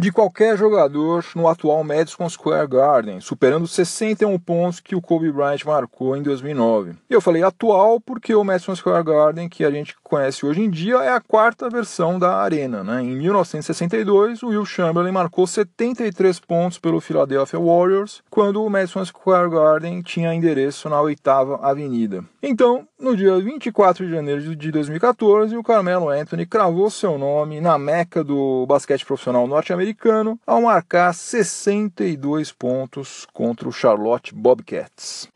de 0.00 0.10
qualquer 0.10 0.56
jogador 0.56 1.22
no 1.34 1.46
atual 1.46 1.84
Madison 1.84 2.26
Square 2.26 2.66
Garden, 2.66 3.20
superando 3.20 3.68
61 3.68 4.38
pontos 4.38 4.80
que 4.80 4.96
o 4.96 5.02
Kobe 5.02 5.30
Bryant 5.30 5.62
marcou 5.66 6.16
em 6.16 6.22
2009. 6.22 6.94
Eu 7.08 7.20
falei 7.20 7.42
atual 7.42 8.00
porque 8.00 8.34
o 8.34 8.42
Madison 8.42 8.74
Square 8.74 9.04
Garden, 9.04 9.46
que 9.46 9.62
a 9.62 9.70
gente 9.70 9.94
conhece 10.02 10.46
hoje 10.46 10.62
em 10.62 10.70
dia, 10.70 10.96
é 10.96 11.10
a 11.10 11.20
quarta 11.20 11.68
versão 11.68 12.18
da 12.18 12.36
arena. 12.36 12.82
Né? 12.82 13.02
Em 13.02 13.14
1962, 13.14 14.42
o 14.42 14.48
Will 14.48 14.64
Chamberlain 14.64 15.12
marcou 15.12 15.46
73 15.46 16.40
pontos 16.40 16.78
pelo 16.78 16.98
Philadelphia 16.98 17.60
Warriors, 17.60 18.22
quando 18.30 18.64
o 18.64 18.70
Madison 18.70 19.04
Square 19.04 19.50
Garden 19.50 20.00
tinha 20.00 20.32
endereço 20.32 20.88
na 20.88 20.98
oitava 21.02 21.56
avenida. 21.56 22.24
Então, 22.42 22.88
no 22.98 23.14
dia 23.14 23.38
24 23.38 24.06
de 24.06 24.12
janeiro 24.12 24.56
de 24.56 24.72
2014, 24.72 25.54
o 25.58 25.62
Carmelo 25.62 26.08
Anthony 26.08 26.46
cravou 26.46 26.88
seu 26.88 27.18
nome 27.18 27.60
na 27.60 27.76
meca 27.76 28.24
do 28.24 28.64
basquete 28.66 29.04
profissional 29.04 29.46
norte-americano 29.46 29.89
americano 29.90 30.38
ao 30.46 30.62
marcar 30.62 31.12
62 31.12 32.52
pontos 32.52 33.26
contra 33.32 33.68
o 33.68 33.72
Charlotte 33.72 34.34
Bobcats. 34.34 35.28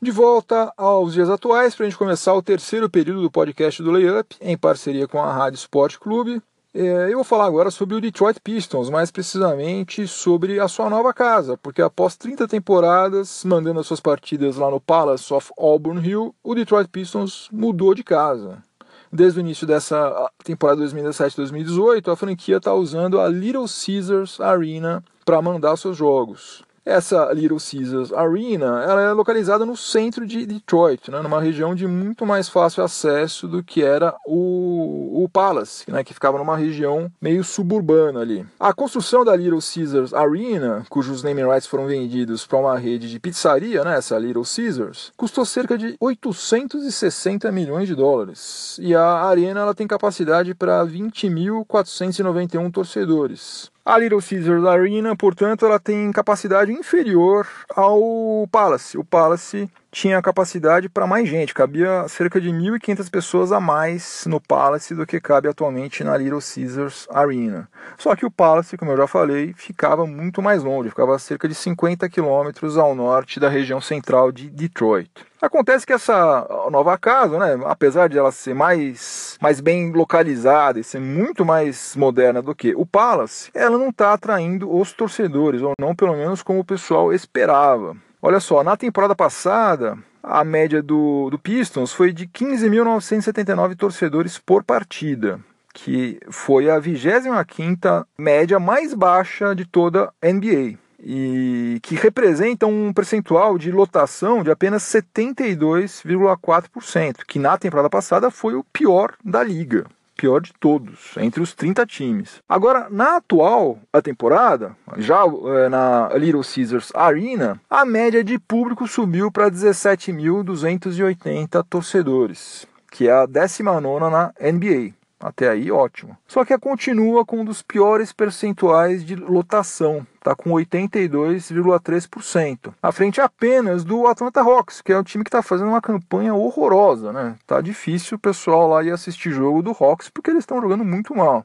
De 0.00 0.10
volta 0.12 0.72
aos 0.76 1.14
dias 1.14 1.28
atuais, 1.28 1.74
para 1.74 1.86
a 1.86 1.88
gente 1.88 1.98
começar 1.98 2.32
o 2.34 2.42
terceiro 2.42 2.88
período 2.88 3.22
do 3.22 3.30
podcast 3.30 3.82
do 3.82 3.90
Layup, 3.90 4.36
em 4.40 4.56
parceria 4.56 5.08
com 5.08 5.20
a 5.20 5.32
Rádio 5.32 5.56
Sport 5.56 5.96
Clube. 5.98 6.40
É, 6.78 7.10
eu 7.10 7.14
vou 7.14 7.24
falar 7.24 7.46
agora 7.46 7.70
sobre 7.70 7.94
o 7.94 8.00
Detroit 8.02 8.38
Pistons, 8.38 8.90
mais 8.90 9.10
precisamente 9.10 10.06
sobre 10.06 10.60
a 10.60 10.68
sua 10.68 10.90
nova 10.90 11.10
casa, 11.14 11.56
porque 11.56 11.80
após 11.80 12.18
30 12.18 12.46
temporadas 12.46 13.42
mandando 13.46 13.80
as 13.80 13.86
suas 13.86 13.98
partidas 13.98 14.56
lá 14.56 14.70
no 14.70 14.78
Palace 14.78 15.32
of 15.32 15.50
Auburn 15.56 16.06
Hill, 16.06 16.34
o 16.44 16.54
Detroit 16.54 16.88
Pistons 16.88 17.48
mudou 17.50 17.94
de 17.94 18.04
casa. 18.04 18.62
Desde 19.10 19.38
o 19.38 19.40
início 19.40 19.66
dessa 19.66 20.30
temporada 20.44 20.82
2017-2018, 20.84 22.12
a 22.12 22.16
franquia 22.16 22.58
está 22.58 22.74
usando 22.74 23.18
a 23.20 23.26
Little 23.26 23.64
Caesars 23.64 24.38
Arena 24.38 25.02
para 25.24 25.40
mandar 25.40 25.78
seus 25.78 25.96
jogos. 25.96 26.62
Essa 26.86 27.32
Little 27.32 27.58
Caesars 27.58 28.12
Arena 28.12 28.84
ela 28.84 29.02
é 29.02 29.12
localizada 29.12 29.66
no 29.66 29.76
centro 29.76 30.24
de 30.24 30.46
Detroit, 30.46 31.10
né, 31.10 31.20
numa 31.20 31.40
região 31.40 31.74
de 31.74 31.84
muito 31.84 32.24
mais 32.24 32.48
fácil 32.48 32.84
acesso 32.84 33.48
do 33.48 33.60
que 33.60 33.82
era 33.82 34.14
o, 34.24 35.24
o 35.24 35.28
Palace, 35.28 35.90
né, 35.90 36.04
que 36.04 36.14
ficava 36.14 36.38
numa 36.38 36.56
região 36.56 37.10
meio 37.20 37.42
suburbana 37.42 38.20
ali. 38.20 38.46
A 38.60 38.72
construção 38.72 39.24
da 39.24 39.34
Little 39.34 39.58
Caesars 39.58 40.14
Arena, 40.14 40.86
cujos 40.88 41.24
naming 41.24 41.46
rights 41.46 41.66
foram 41.66 41.86
vendidos 41.86 42.46
para 42.46 42.60
uma 42.60 42.78
rede 42.78 43.10
de 43.10 43.18
pizzaria, 43.18 43.82
né, 43.82 43.96
essa 43.96 44.16
Little 44.16 44.44
Caesars, 44.44 45.12
custou 45.16 45.44
cerca 45.44 45.76
de 45.76 45.96
860 45.98 47.50
milhões 47.50 47.88
de 47.88 47.96
dólares. 47.96 48.78
E 48.80 48.94
a 48.94 49.24
arena 49.24 49.60
ela 49.60 49.74
tem 49.74 49.88
capacidade 49.88 50.54
para 50.54 50.86
20.491 50.86 52.70
torcedores. 52.70 53.74
A 53.88 53.96
Little 53.98 54.20
Caesars 54.20 54.64
Arena, 54.64 55.14
portanto, 55.14 55.64
ela 55.64 55.78
tem 55.78 56.10
capacidade 56.10 56.72
inferior 56.72 57.46
ao 57.70 58.44
Palace. 58.50 58.98
O 58.98 59.04
Palace 59.04 59.70
tinha 59.96 60.20
capacidade 60.20 60.90
para 60.90 61.06
mais 61.06 61.26
gente, 61.26 61.54
cabia 61.54 62.06
cerca 62.06 62.38
de 62.38 62.50
1.500 62.50 63.10
pessoas 63.10 63.50
a 63.50 63.58
mais 63.58 64.26
no 64.26 64.38
Palace 64.38 64.94
do 64.94 65.06
que 65.06 65.18
cabe 65.18 65.48
atualmente 65.48 66.04
na 66.04 66.14
Little 66.18 66.38
Caesars 66.38 67.08
Arena. 67.10 67.66
Só 67.96 68.14
que 68.14 68.26
o 68.26 68.30
Palace, 68.30 68.76
como 68.76 68.90
eu 68.90 68.96
já 68.98 69.06
falei, 69.06 69.54
ficava 69.56 70.06
muito 70.06 70.42
mais 70.42 70.62
longe, 70.62 70.90
ficava 70.90 71.18
cerca 71.18 71.48
de 71.48 71.54
50 71.54 72.10
quilômetros 72.10 72.76
ao 72.76 72.94
norte 72.94 73.40
da 73.40 73.48
região 73.48 73.80
central 73.80 74.30
de 74.30 74.50
Detroit. 74.50 75.10
Acontece 75.40 75.86
que 75.86 75.94
essa 75.94 76.46
nova 76.70 76.98
casa, 76.98 77.38
né, 77.38 77.64
apesar 77.64 78.10
de 78.10 78.18
ela 78.18 78.30
ser 78.30 78.54
mais, 78.54 79.38
mais 79.40 79.62
bem 79.62 79.90
localizada 79.92 80.78
e 80.78 80.84
ser 80.84 81.00
muito 81.00 81.42
mais 81.42 81.96
moderna 81.96 82.42
do 82.42 82.54
que 82.54 82.74
o 82.74 82.84
Palace, 82.84 83.50
ela 83.54 83.78
não 83.78 83.88
está 83.88 84.12
atraindo 84.12 84.70
os 84.70 84.92
torcedores, 84.92 85.62
ou 85.62 85.72
não 85.80 85.96
pelo 85.96 86.14
menos 86.14 86.42
como 86.42 86.60
o 86.60 86.64
pessoal 86.64 87.14
esperava. 87.14 87.96
Olha 88.26 88.40
só, 88.40 88.64
na 88.64 88.76
temporada 88.76 89.14
passada, 89.14 89.96
a 90.20 90.42
média 90.42 90.82
do, 90.82 91.30
do 91.30 91.38
Pistons 91.38 91.92
foi 91.92 92.12
de 92.12 92.26
15.979 92.26 93.76
torcedores 93.76 94.36
por 94.36 94.64
partida, 94.64 95.38
que 95.72 96.18
foi 96.28 96.68
a 96.68 96.80
25ª 96.80 98.04
média 98.18 98.58
mais 98.58 98.92
baixa 98.94 99.54
de 99.54 99.64
toda 99.64 100.12
a 100.20 100.26
NBA 100.26 100.76
e 100.98 101.78
que 101.84 101.94
representa 101.94 102.66
um 102.66 102.92
percentual 102.92 103.56
de 103.56 103.70
lotação 103.70 104.42
de 104.42 104.50
apenas 104.50 104.82
72,4%, 104.82 107.18
que 107.28 107.38
na 107.38 107.56
temporada 107.56 107.88
passada 107.88 108.28
foi 108.28 108.56
o 108.56 108.64
pior 108.64 109.14
da 109.24 109.44
liga. 109.44 109.86
Pior 110.16 110.40
de 110.40 110.54
todos, 110.58 111.14
entre 111.18 111.42
os 111.42 111.54
30 111.54 111.84
times. 111.86 112.42
Agora, 112.48 112.88
na 112.90 113.16
atual 113.16 113.78
a 113.92 114.00
temporada, 114.00 114.74
já 114.96 115.24
é, 115.24 115.68
na 115.68 116.08
Little 116.14 116.40
Caesars 116.42 116.90
Arena, 116.94 117.60
a 117.68 117.84
média 117.84 118.24
de 118.24 118.38
público 118.38 118.88
subiu 118.88 119.30
para 119.30 119.50
17.280 119.50 121.62
torcedores, 121.68 122.66
que 122.90 123.06
é 123.08 123.12
a 123.12 123.26
19 123.26 124.10
na 124.10 124.32
NBA. 124.40 124.94
Até 125.26 125.48
aí, 125.48 125.72
ótimo. 125.72 126.16
Só 126.28 126.44
que 126.44 126.56
continua 126.56 127.24
com 127.24 127.40
um 127.40 127.44
dos 127.44 127.60
piores 127.60 128.12
percentuais 128.12 129.04
de 129.04 129.16
lotação, 129.16 130.06
está 130.14 130.36
com 130.36 130.50
82,3%, 130.50 132.72
à 132.80 132.92
frente 132.92 133.20
apenas 133.20 133.82
do 133.82 134.06
Atlanta 134.06 134.40
Hawks, 134.40 134.80
que 134.80 134.92
é 134.92 134.98
um 134.98 135.02
time 135.02 135.24
que 135.24 135.28
está 135.28 135.42
fazendo 135.42 135.70
uma 135.70 135.82
campanha 135.82 136.32
horrorosa, 136.32 137.12
né? 137.12 137.34
Tá 137.44 137.60
difícil 137.60 138.16
o 138.16 138.20
pessoal 138.20 138.68
lá 138.68 138.84
ir 138.84 138.92
assistir 138.92 139.32
jogo 139.32 139.62
do 139.62 139.72
Hawks 139.72 140.08
porque 140.08 140.30
eles 140.30 140.44
estão 140.44 140.60
jogando 140.60 140.84
muito 140.84 141.12
mal. 141.12 141.44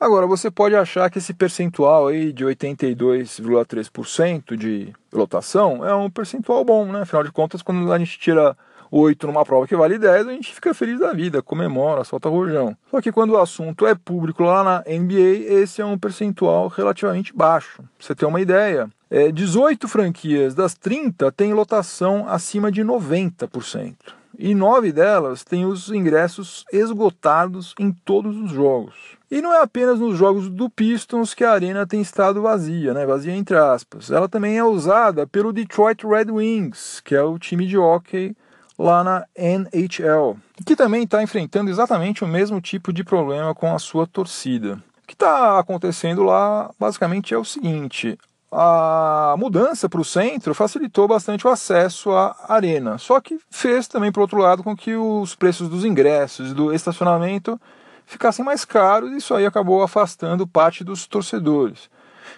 Agora, 0.00 0.26
você 0.26 0.50
pode 0.50 0.74
achar 0.74 1.10
que 1.10 1.18
esse 1.18 1.34
percentual 1.34 2.06
aí 2.06 2.32
de 2.32 2.46
82,3% 2.46 4.56
de 4.56 4.90
lotação 5.12 5.84
é 5.84 5.94
um 5.94 6.08
percentual 6.08 6.64
bom, 6.64 6.86
né? 6.86 7.02
Afinal 7.02 7.24
de 7.24 7.32
contas, 7.32 7.60
quando 7.60 7.92
a 7.92 7.98
gente 7.98 8.18
tira 8.18 8.56
8 8.90 9.26
numa 9.26 9.44
prova 9.44 9.66
que 9.66 9.76
vale 9.76 9.98
10, 9.98 10.26
a 10.26 10.32
gente 10.32 10.54
fica 10.54 10.74
feliz 10.74 10.98
da 10.98 11.12
vida, 11.12 11.42
comemora, 11.42 12.04
solta 12.04 12.28
rojão. 12.28 12.76
Só 12.90 13.00
que 13.00 13.12
quando 13.12 13.30
o 13.30 13.38
assunto 13.38 13.86
é 13.86 13.94
público 13.94 14.42
lá 14.42 14.64
na 14.64 14.78
NBA, 14.86 15.52
esse 15.60 15.80
é 15.80 15.84
um 15.84 15.98
percentual 15.98 16.68
relativamente 16.68 17.34
baixo. 17.34 17.76
Pra 17.76 17.86
você 17.98 18.14
ter 18.14 18.26
uma 18.26 18.40
ideia, 18.40 18.88
é, 19.10 19.30
18 19.30 19.88
franquias 19.88 20.54
das 20.54 20.74
30 20.74 21.30
têm 21.32 21.52
lotação 21.52 22.26
acima 22.28 22.70
de 22.70 22.82
90%. 22.82 23.94
E 24.40 24.54
nove 24.54 24.92
delas 24.92 25.42
têm 25.42 25.66
os 25.66 25.90
ingressos 25.90 26.64
esgotados 26.72 27.74
em 27.76 27.90
todos 27.90 28.36
os 28.36 28.52
jogos. 28.52 28.94
E 29.28 29.42
não 29.42 29.52
é 29.52 29.60
apenas 29.60 29.98
nos 29.98 30.16
jogos 30.16 30.48
do 30.48 30.70
Pistons 30.70 31.34
que 31.34 31.42
a 31.42 31.50
arena 31.50 31.84
tem 31.84 32.00
estado 32.00 32.40
vazia, 32.40 32.94
né? 32.94 33.04
Vazia 33.04 33.34
entre 33.34 33.56
aspas. 33.56 34.12
Ela 34.12 34.28
também 34.28 34.56
é 34.56 34.62
usada 34.62 35.26
pelo 35.26 35.52
Detroit 35.52 36.06
Red 36.06 36.30
Wings, 36.30 37.00
que 37.04 37.16
é 37.16 37.22
o 37.22 37.38
time 37.38 37.66
de 37.66 37.76
hockey 37.76 38.36
lá 38.78 39.02
na 39.02 39.26
NHL, 39.36 40.36
que 40.64 40.76
também 40.76 41.02
está 41.02 41.22
enfrentando 41.22 41.70
exatamente 41.70 42.22
o 42.22 42.28
mesmo 42.28 42.60
tipo 42.60 42.92
de 42.92 43.02
problema 43.02 43.54
com 43.54 43.74
a 43.74 43.78
sua 43.78 44.06
torcida. 44.06 44.82
O 45.02 45.06
que 45.06 45.14
está 45.14 45.58
acontecendo 45.58 46.22
lá 46.22 46.70
basicamente 46.78 47.34
é 47.34 47.38
o 47.38 47.44
seguinte: 47.44 48.16
a 48.52 49.34
mudança 49.36 49.88
para 49.88 50.00
o 50.00 50.04
centro 50.04 50.54
facilitou 50.54 51.08
bastante 51.08 51.46
o 51.46 51.50
acesso 51.50 52.10
à 52.12 52.36
arena, 52.48 52.98
só 52.98 53.20
que 53.20 53.38
fez 53.50 53.88
também, 53.88 54.12
por 54.12 54.20
outro 54.20 54.38
lado, 54.38 54.62
com 54.62 54.76
que 54.76 54.94
os 54.94 55.34
preços 55.34 55.68
dos 55.68 55.84
ingressos 55.84 56.52
do 56.52 56.72
estacionamento 56.72 57.60
ficassem 58.06 58.44
mais 58.44 58.64
caros, 58.64 59.12
e 59.12 59.16
isso 59.16 59.34
aí 59.34 59.44
acabou 59.44 59.82
afastando 59.82 60.46
parte 60.46 60.82
dos 60.82 61.06
torcedores. 61.06 61.90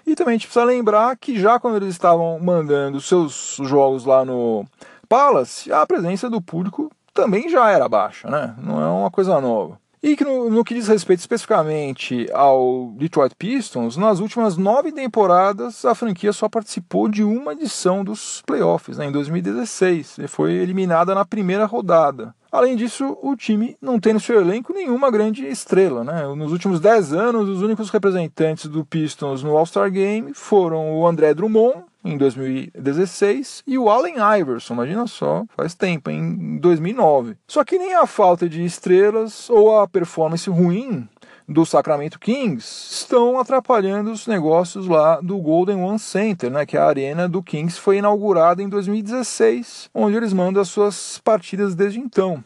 E 0.07 0.15
também 0.15 0.33
a 0.33 0.39
gente 0.39 0.47
precisa 0.47 0.65
lembrar 0.65 1.17
que 1.17 1.39
já 1.39 1.61
quando 1.61 1.77
eles 1.77 1.91
estavam 1.91 2.39
mandando 2.41 3.01
seus 3.01 3.59
jogos 3.63 4.05
lá 4.05 4.25
no 4.25 4.67
Palace, 5.11 5.73
a 5.73 5.85
presença 5.85 6.31
do 6.31 6.41
público 6.41 6.89
também 7.13 7.49
já 7.49 7.69
era 7.69 7.89
baixa, 7.89 8.31
né? 8.31 8.55
Não 8.63 8.81
é 8.81 8.87
uma 8.87 9.11
coisa 9.11 9.41
nova. 9.41 9.77
E 10.01 10.17
que 10.17 10.23
no, 10.23 10.49
no, 10.49 10.65
que 10.65 10.73
diz 10.73 10.87
respeito 10.87 11.19
especificamente 11.19 12.29
ao 12.33 12.93
Detroit 12.97 13.35
Pistons, 13.37 13.97
nas 13.97 14.21
últimas 14.21 14.57
nove 14.57 14.93
temporadas 14.93 15.85
a 15.85 15.97
franquia 15.97 16.33
só 16.33 16.49
participou 16.49 17.09
de 17.09 17.25
uma 17.25 17.55
edição 17.55 18.05
dos 18.05 18.41
playoffs, 18.47 18.99
né, 18.99 19.07
em 19.07 19.11
2016, 19.11 20.19
e 20.19 20.29
foi 20.29 20.53
eliminada 20.53 21.13
na 21.13 21.25
primeira 21.25 21.67
rodada. 21.67 22.33
Além 22.53 22.77
disso, 22.77 23.19
o 23.21 23.35
time 23.35 23.77
não 23.83 23.99
tem 23.99 24.15
no 24.15 24.21
seu 24.21 24.41
elenco 24.41 24.73
nenhuma 24.73 25.11
grande 25.11 25.45
estrela. 25.45 26.05
Né? 26.05 26.23
Nos 26.37 26.53
últimos 26.53 26.79
dez 26.79 27.13
anos, 27.13 27.49
os 27.49 27.63
únicos 27.63 27.91
representantes 27.91 28.67
do 28.67 28.85
Pistons 28.85 29.43
no 29.43 29.57
All-Star 29.57 29.91
Game 29.91 30.33
foram 30.35 30.99
o 30.99 31.07
André 31.07 31.35
Drummond, 31.35 31.90
em 32.05 32.17
2016 32.17 33.63
e 33.67 33.79
o 33.79 33.91
Allen 33.91 34.17
Iverson, 34.39 34.75
imagina 34.75 35.07
só, 35.07 35.45
faz 35.57 35.75
tempo, 35.75 36.11
em 36.11 36.59
2009. 36.59 37.37
Só 37.47 37.65
que 37.65 37.79
nem 37.79 37.95
a 37.95 38.07
falta 38.07 38.49
de 38.49 38.65
estrelas 38.65 39.49
ou 39.51 39.79
a 39.79 39.89
performance 39.89 40.49
ruim 40.49 41.09
do 41.51 41.67
Sacramento 41.67 42.19
Kings 42.19 42.93
estão 42.93 43.39
atrapalhando 43.39 44.13
os 44.13 44.27
negócios 44.27 44.87
lá 44.87 45.21
do 45.21 45.37
Golden 45.39 45.83
One 45.83 45.99
Center, 45.99 46.49
né, 46.49 46.65
que 46.65 46.77
é 46.77 46.81
a 46.81 46.87
arena 46.87 47.29
do 47.29 47.43
Kings 47.43 47.79
foi 47.79 47.99
inaugurada 47.99 48.63
em 48.63 48.69
2016, 48.69 49.91
onde 49.93 50.17
eles 50.17 50.33
mandam 50.33 50.63
as 50.63 50.69
suas 50.69 51.19
partidas 51.19 51.75
desde 51.75 51.99
então. 51.99 52.45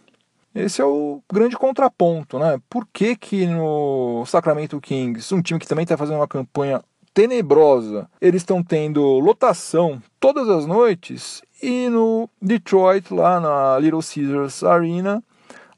Esse 0.55 0.81
é 0.81 0.85
o 0.85 1.21
grande 1.31 1.57
contraponto, 1.57 2.39
né? 2.39 2.61
Por 2.71 2.87
que, 2.93 3.17
que 3.17 3.45
no 3.45 4.25
Sacramento 4.25 4.81
Kings, 4.81 5.35
um 5.35 5.43
time 5.43 5.59
que 5.59 5.67
também 5.67 5.83
está 5.83 5.97
fazendo 5.97 6.19
uma 6.19 6.29
campanha 6.29 6.81
tenebrosa. 7.15 8.11
Eles 8.21 8.43
estão 8.43 8.63
tendo 8.63 9.01
lotação 9.21 10.03
todas 10.19 10.49
as 10.49 10.67
noites 10.67 11.41
e 11.63 11.89
no 11.89 12.29
Detroit, 12.43 13.15
lá 13.15 13.41
na 13.41 13.79
Little 13.79 14.01
Caesars 14.03 14.63
Arena, 14.63 15.23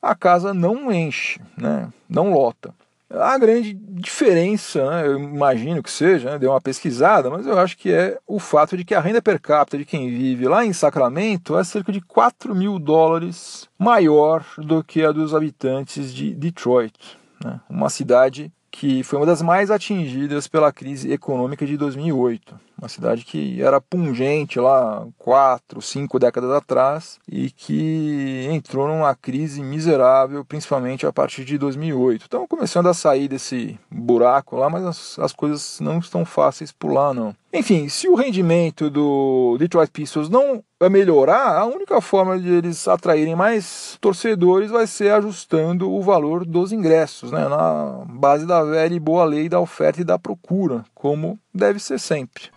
a 0.00 0.14
casa 0.14 0.54
não 0.54 0.90
enche, 0.90 1.40
né? 1.56 1.92
não 2.08 2.32
lota. 2.32 2.74
A 3.08 3.38
grande 3.38 3.72
diferença, 3.72 4.90
né, 4.90 5.06
eu 5.06 5.16
imagino 5.16 5.80
que 5.80 5.90
seja, 5.90 6.32
né, 6.32 6.38
deu 6.40 6.50
uma 6.50 6.60
pesquisada, 6.60 7.30
mas 7.30 7.46
eu 7.46 7.56
acho 7.56 7.76
que 7.78 7.92
é 7.92 8.18
o 8.26 8.40
fato 8.40 8.76
de 8.76 8.84
que 8.84 8.96
a 8.96 9.00
renda 9.00 9.22
per 9.22 9.40
capita 9.40 9.78
de 9.78 9.84
quem 9.84 10.10
vive 10.10 10.48
lá 10.48 10.64
em 10.64 10.72
Sacramento 10.72 11.56
é 11.56 11.62
cerca 11.62 11.92
de 11.92 12.00
4 12.00 12.52
mil 12.52 12.80
dólares 12.80 13.68
maior 13.78 14.44
do 14.58 14.82
que 14.82 15.04
a 15.04 15.12
dos 15.12 15.32
habitantes 15.32 16.12
de 16.12 16.34
Detroit, 16.34 17.16
né, 17.44 17.60
uma 17.70 17.88
cidade 17.88 18.52
que 18.78 19.02
foi 19.02 19.18
uma 19.18 19.24
das 19.24 19.40
mais 19.40 19.70
atingidas 19.70 20.46
pela 20.46 20.70
crise 20.70 21.10
econômica 21.10 21.64
de 21.64 21.78
2008 21.78 22.66
uma 22.78 22.88
cidade 22.88 23.24
que 23.24 23.62
era 23.62 23.80
pungente 23.80 24.60
lá 24.60 25.06
quatro, 25.16 25.80
cinco 25.80 26.18
décadas 26.18 26.50
atrás 26.50 27.18
e 27.26 27.50
que 27.50 28.46
entrou 28.50 28.86
numa 28.86 29.14
crise 29.14 29.62
miserável, 29.62 30.44
principalmente 30.44 31.06
a 31.06 31.12
partir 31.12 31.44
de 31.44 31.56
2008. 31.56 32.26
Então, 32.26 32.46
começando 32.46 32.88
a 32.88 32.94
sair 32.94 33.28
desse 33.28 33.78
buraco 33.90 34.56
lá, 34.56 34.68
mas 34.68 34.84
as, 34.84 35.18
as 35.18 35.32
coisas 35.32 35.80
não 35.80 35.98
estão 35.98 36.24
fáceis 36.24 36.70
por 36.70 36.92
lá, 36.92 37.14
não. 37.14 37.34
Enfim, 37.52 37.88
se 37.88 38.08
o 38.08 38.14
rendimento 38.14 38.90
do 38.90 39.56
Detroit 39.58 39.90
Pistons 39.90 40.28
não 40.28 40.62
melhorar, 40.90 41.56
a 41.56 41.64
única 41.64 42.00
forma 42.00 42.38
de 42.38 42.48
eles 42.48 42.86
atraírem 42.86 43.34
mais 43.34 43.96
torcedores 44.00 44.70
vai 44.70 44.86
ser 44.86 45.10
ajustando 45.12 45.90
o 45.90 46.02
valor 46.02 46.44
dos 46.44 46.72
ingressos, 46.72 47.30
né, 47.30 47.48
na 47.48 48.04
base 48.08 48.46
da 48.46 48.62
velha 48.62 48.94
e 48.94 49.00
boa 49.00 49.24
lei 49.24 49.48
da 49.48 49.58
oferta 49.58 50.00
e 50.00 50.04
da 50.04 50.18
procura, 50.18 50.84
como 50.94 51.38
deve 51.54 51.78
ser 51.78 51.98
sempre. 51.98 52.50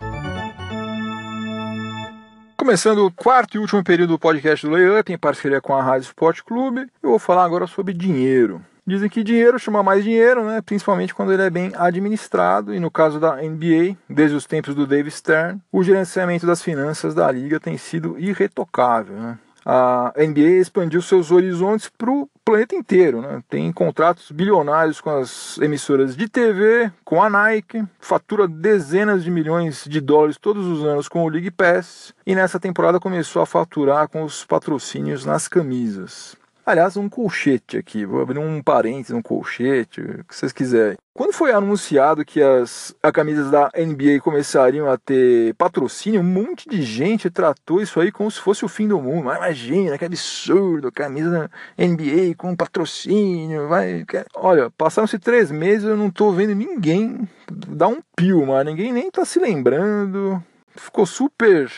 Começando 2.58 3.06
o 3.06 3.10
quarto 3.10 3.56
e 3.56 3.58
último 3.58 3.82
período 3.82 4.10
do 4.10 4.18
podcast 4.18 4.66
do 4.66 4.72
Layup, 4.72 5.10
em 5.10 5.16
parceria 5.16 5.62
com 5.62 5.74
a 5.74 5.82
Rádio 5.82 6.08
Sport 6.08 6.42
Clube, 6.42 6.86
eu 7.02 7.08
vou 7.08 7.18
falar 7.18 7.44
agora 7.44 7.66
sobre 7.66 7.94
dinheiro. 7.94 8.62
Dizem 8.90 9.08
que 9.08 9.22
dinheiro 9.22 9.56
chama 9.56 9.84
mais 9.84 10.02
dinheiro, 10.02 10.44
né? 10.44 10.60
principalmente 10.60 11.14
quando 11.14 11.32
ele 11.32 11.42
é 11.42 11.48
bem 11.48 11.70
administrado, 11.76 12.74
e 12.74 12.80
no 12.80 12.90
caso 12.90 13.20
da 13.20 13.36
NBA, 13.36 13.96
desde 14.08 14.34
os 14.34 14.46
tempos 14.46 14.74
do 14.74 14.84
Dave 14.84 15.08
Stern, 15.08 15.60
o 15.70 15.84
gerenciamento 15.84 16.44
das 16.44 16.60
finanças 16.60 17.14
da 17.14 17.30
liga 17.30 17.60
tem 17.60 17.78
sido 17.78 18.18
irretocável. 18.18 19.14
Né? 19.14 19.38
a 19.64 20.12
NBA 20.16 20.58
expandiu 20.60 21.00
seus 21.02 21.30
horizontes 21.30 21.88
para 21.96 22.10
o 22.10 22.28
planeta 22.44 22.74
inteiro. 22.74 23.20
Né? 23.20 23.40
Tem 23.48 23.70
contratos 23.70 24.32
bilionários 24.32 25.00
com 25.00 25.10
as 25.10 25.58
emissoras 25.58 26.16
de 26.16 26.28
TV, 26.28 26.90
com 27.04 27.22
a 27.22 27.30
Nike, 27.30 27.84
fatura 28.00 28.48
dezenas 28.48 29.22
de 29.22 29.30
milhões 29.30 29.84
de 29.86 30.00
dólares 30.00 30.38
todos 30.38 30.66
os 30.66 30.84
anos 30.84 31.06
com 31.06 31.24
o 31.24 31.28
League 31.28 31.50
Pass 31.50 32.12
e 32.26 32.34
nessa 32.34 32.58
temporada 32.58 32.98
começou 32.98 33.42
a 33.42 33.46
faturar 33.46 34.08
com 34.08 34.24
os 34.24 34.44
patrocínios 34.44 35.24
nas 35.24 35.46
camisas. 35.46 36.39
Aliás, 36.70 36.96
um 36.96 37.08
colchete 37.08 37.76
aqui, 37.78 38.06
vou 38.06 38.22
abrir 38.22 38.38
um 38.38 38.62
parênteses, 38.62 39.10
um 39.10 39.20
colchete, 39.20 40.00
o 40.00 40.24
que 40.24 40.36
vocês 40.36 40.52
quiserem. 40.52 40.96
Quando 41.12 41.32
foi 41.32 41.50
anunciado 41.50 42.24
que 42.24 42.40
as, 42.40 42.94
as 43.02 43.10
camisas 43.10 43.50
da 43.50 43.68
NBA 43.76 44.20
começariam 44.22 44.88
a 44.88 44.96
ter 44.96 45.52
patrocínio, 45.54 46.20
um 46.20 46.22
monte 46.22 46.68
de 46.68 46.80
gente 46.80 47.28
tratou 47.28 47.82
isso 47.82 47.98
aí 47.98 48.12
como 48.12 48.30
se 48.30 48.38
fosse 48.38 48.64
o 48.64 48.68
fim 48.68 48.86
do 48.86 49.02
mundo. 49.02 49.24
Mas 49.24 49.38
imagina, 49.38 49.98
que 49.98 50.04
absurdo, 50.04 50.92
camisa 50.92 51.50
NBA 51.76 52.36
com 52.38 52.54
patrocínio. 52.54 53.66
Vai, 53.66 54.04
que... 54.06 54.24
Olha, 54.36 54.70
passaram-se 54.70 55.18
três 55.18 55.50
meses 55.50 55.88
eu 55.88 55.96
não 55.96 56.08
tô 56.08 56.30
vendo 56.30 56.54
ninguém 56.54 57.28
dar 57.50 57.88
um 57.88 57.98
pio, 58.14 58.46
mas 58.46 58.64
ninguém 58.64 58.92
nem 58.92 59.10
tá 59.10 59.24
se 59.24 59.40
lembrando. 59.40 60.40
Ficou 60.76 61.04
super 61.04 61.68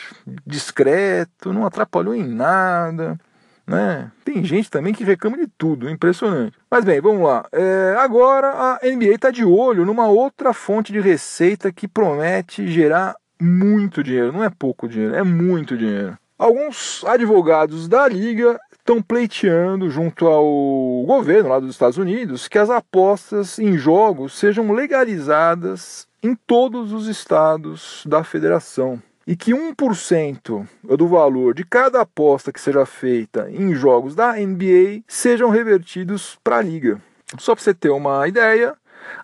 discreto, 0.45 1.51
não 1.51 1.65
atrapalhou 1.65 2.13
em 2.13 2.23
nada. 2.23 3.19
Né? 3.65 4.11
Tem 4.25 4.43
gente 4.43 4.69
também 4.69 4.93
que 4.93 5.03
reclama 5.03 5.37
de 5.37 5.47
tudo, 5.57 5.89
impressionante. 5.89 6.57
Mas 6.69 6.83
bem, 6.83 6.99
vamos 6.99 7.23
lá. 7.23 7.45
É, 7.51 7.95
agora 7.97 8.49
a 8.49 8.79
NBA 8.83 9.15
está 9.15 9.31
de 9.31 9.45
olho 9.45 9.85
numa 9.85 10.07
outra 10.07 10.53
fonte 10.53 10.91
de 10.91 10.99
receita 10.99 11.71
que 11.71 11.87
promete 11.87 12.67
gerar 12.67 13.15
muito 13.41 14.03
dinheiro. 14.03 14.33
Não 14.33 14.43
é 14.43 14.49
pouco 14.49 14.87
dinheiro, 14.87 15.15
é 15.15 15.23
muito 15.23 15.77
dinheiro. 15.77 16.17
Alguns 16.37 17.03
advogados 17.05 17.87
da 17.87 18.07
liga 18.07 18.59
estão 18.77 19.01
pleiteando 19.01 19.89
junto 19.89 20.27
ao 20.27 21.05
governo 21.05 21.49
lá 21.49 21.59
dos 21.59 21.71
Estados 21.71 21.97
Unidos 21.97 22.49
que 22.49 22.57
as 22.57 22.69
apostas 22.69 23.57
em 23.57 23.77
jogos 23.77 24.37
sejam 24.37 24.73
legalizadas 24.73 26.05
em 26.21 26.35
todos 26.35 26.91
os 26.91 27.07
estados 27.07 28.03
da 28.05 28.25
federação 28.25 29.01
e 29.25 29.35
que 29.35 29.51
1% 29.53 30.67
do 30.83 31.07
valor 31.07 31.53
de 31.53 31.63
cada 31.63 32.01
aposta 32.01 32.51
que 32.51 32.59
seja 32.59 32.85
feita 32.85 33.49
em 33.49 33.73
jogos 33.73 34.15
da 34.15 34.33
NBA 34.33 35.03
sejam 35.07 35.49
revertidos 35.49 36.37
para 36.43 36.57
a 36.57 36.61
liga. 36.61 37.01
Só 37.37 37.55
para 37.55 37.63
você 37.63 37.73
ter 37.73 37.89
uma 37.89 38.27
ideia, 38.27 38.75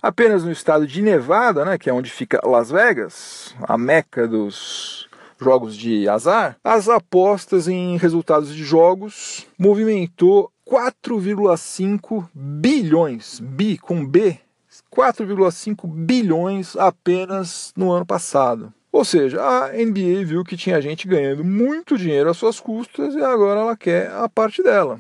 apenas 0.02 0.44
no 0.44 0.52
estado 0.52 0.88
de 0.88 1.02
Nevada, 1.02 1.66
né, 1.66 1.78
que 1.78 1.90
é 1.90 1.94
onde 1.94 2.10
fica 2.10 2.42
Las 2.44 2.72
Vegas, 2.72 3.56
a 3.62 3.78
meca 3.78 4.28
dos 4.28 5.08
jogos 5.40 5.76
de 5.76 6.08
azar, 6.10 6.58
as 6.64 6.90
apostas 6.90 7.68
em 7.68 7.98
resultados 7.98 8.54
de 8.54 8.64
jogos 8.64 9.48
movimentou 9.58 10.52
4,5 10.68 12.28
bilhões, 12.34 13.40
bi 13.40 13.78
com 13.78 14.06
B, 14.06 14.38
4,5 14.94 15.88
bilhões 15.88 16.76
apenas 16.76 17.74
no 17.76 17.92
ano 17.92 18.06
passado. 18.06 18.74
Ou 18.92 19.06
seja, 19.06 19.42
a 19.42 19.72
NBA 19.72 20.26
viu 20.26 20.44
que 20.44 20.58
tinha 20.58 20.82
gente 20.82 21.08
ganhando 21.08 21.44
muito 21.44 21.98
dinheiro 21.98 22.30
às 22.30 22.38
suas 22.38 22.60
custas 22.60 23.14
e 23.14 23.22
agora 23.22 23.60
ela 23.60 23.78
quer 23.78 24.12
a 24.12 24.28
parte 24.28 24.64
dela. 24.64 25.00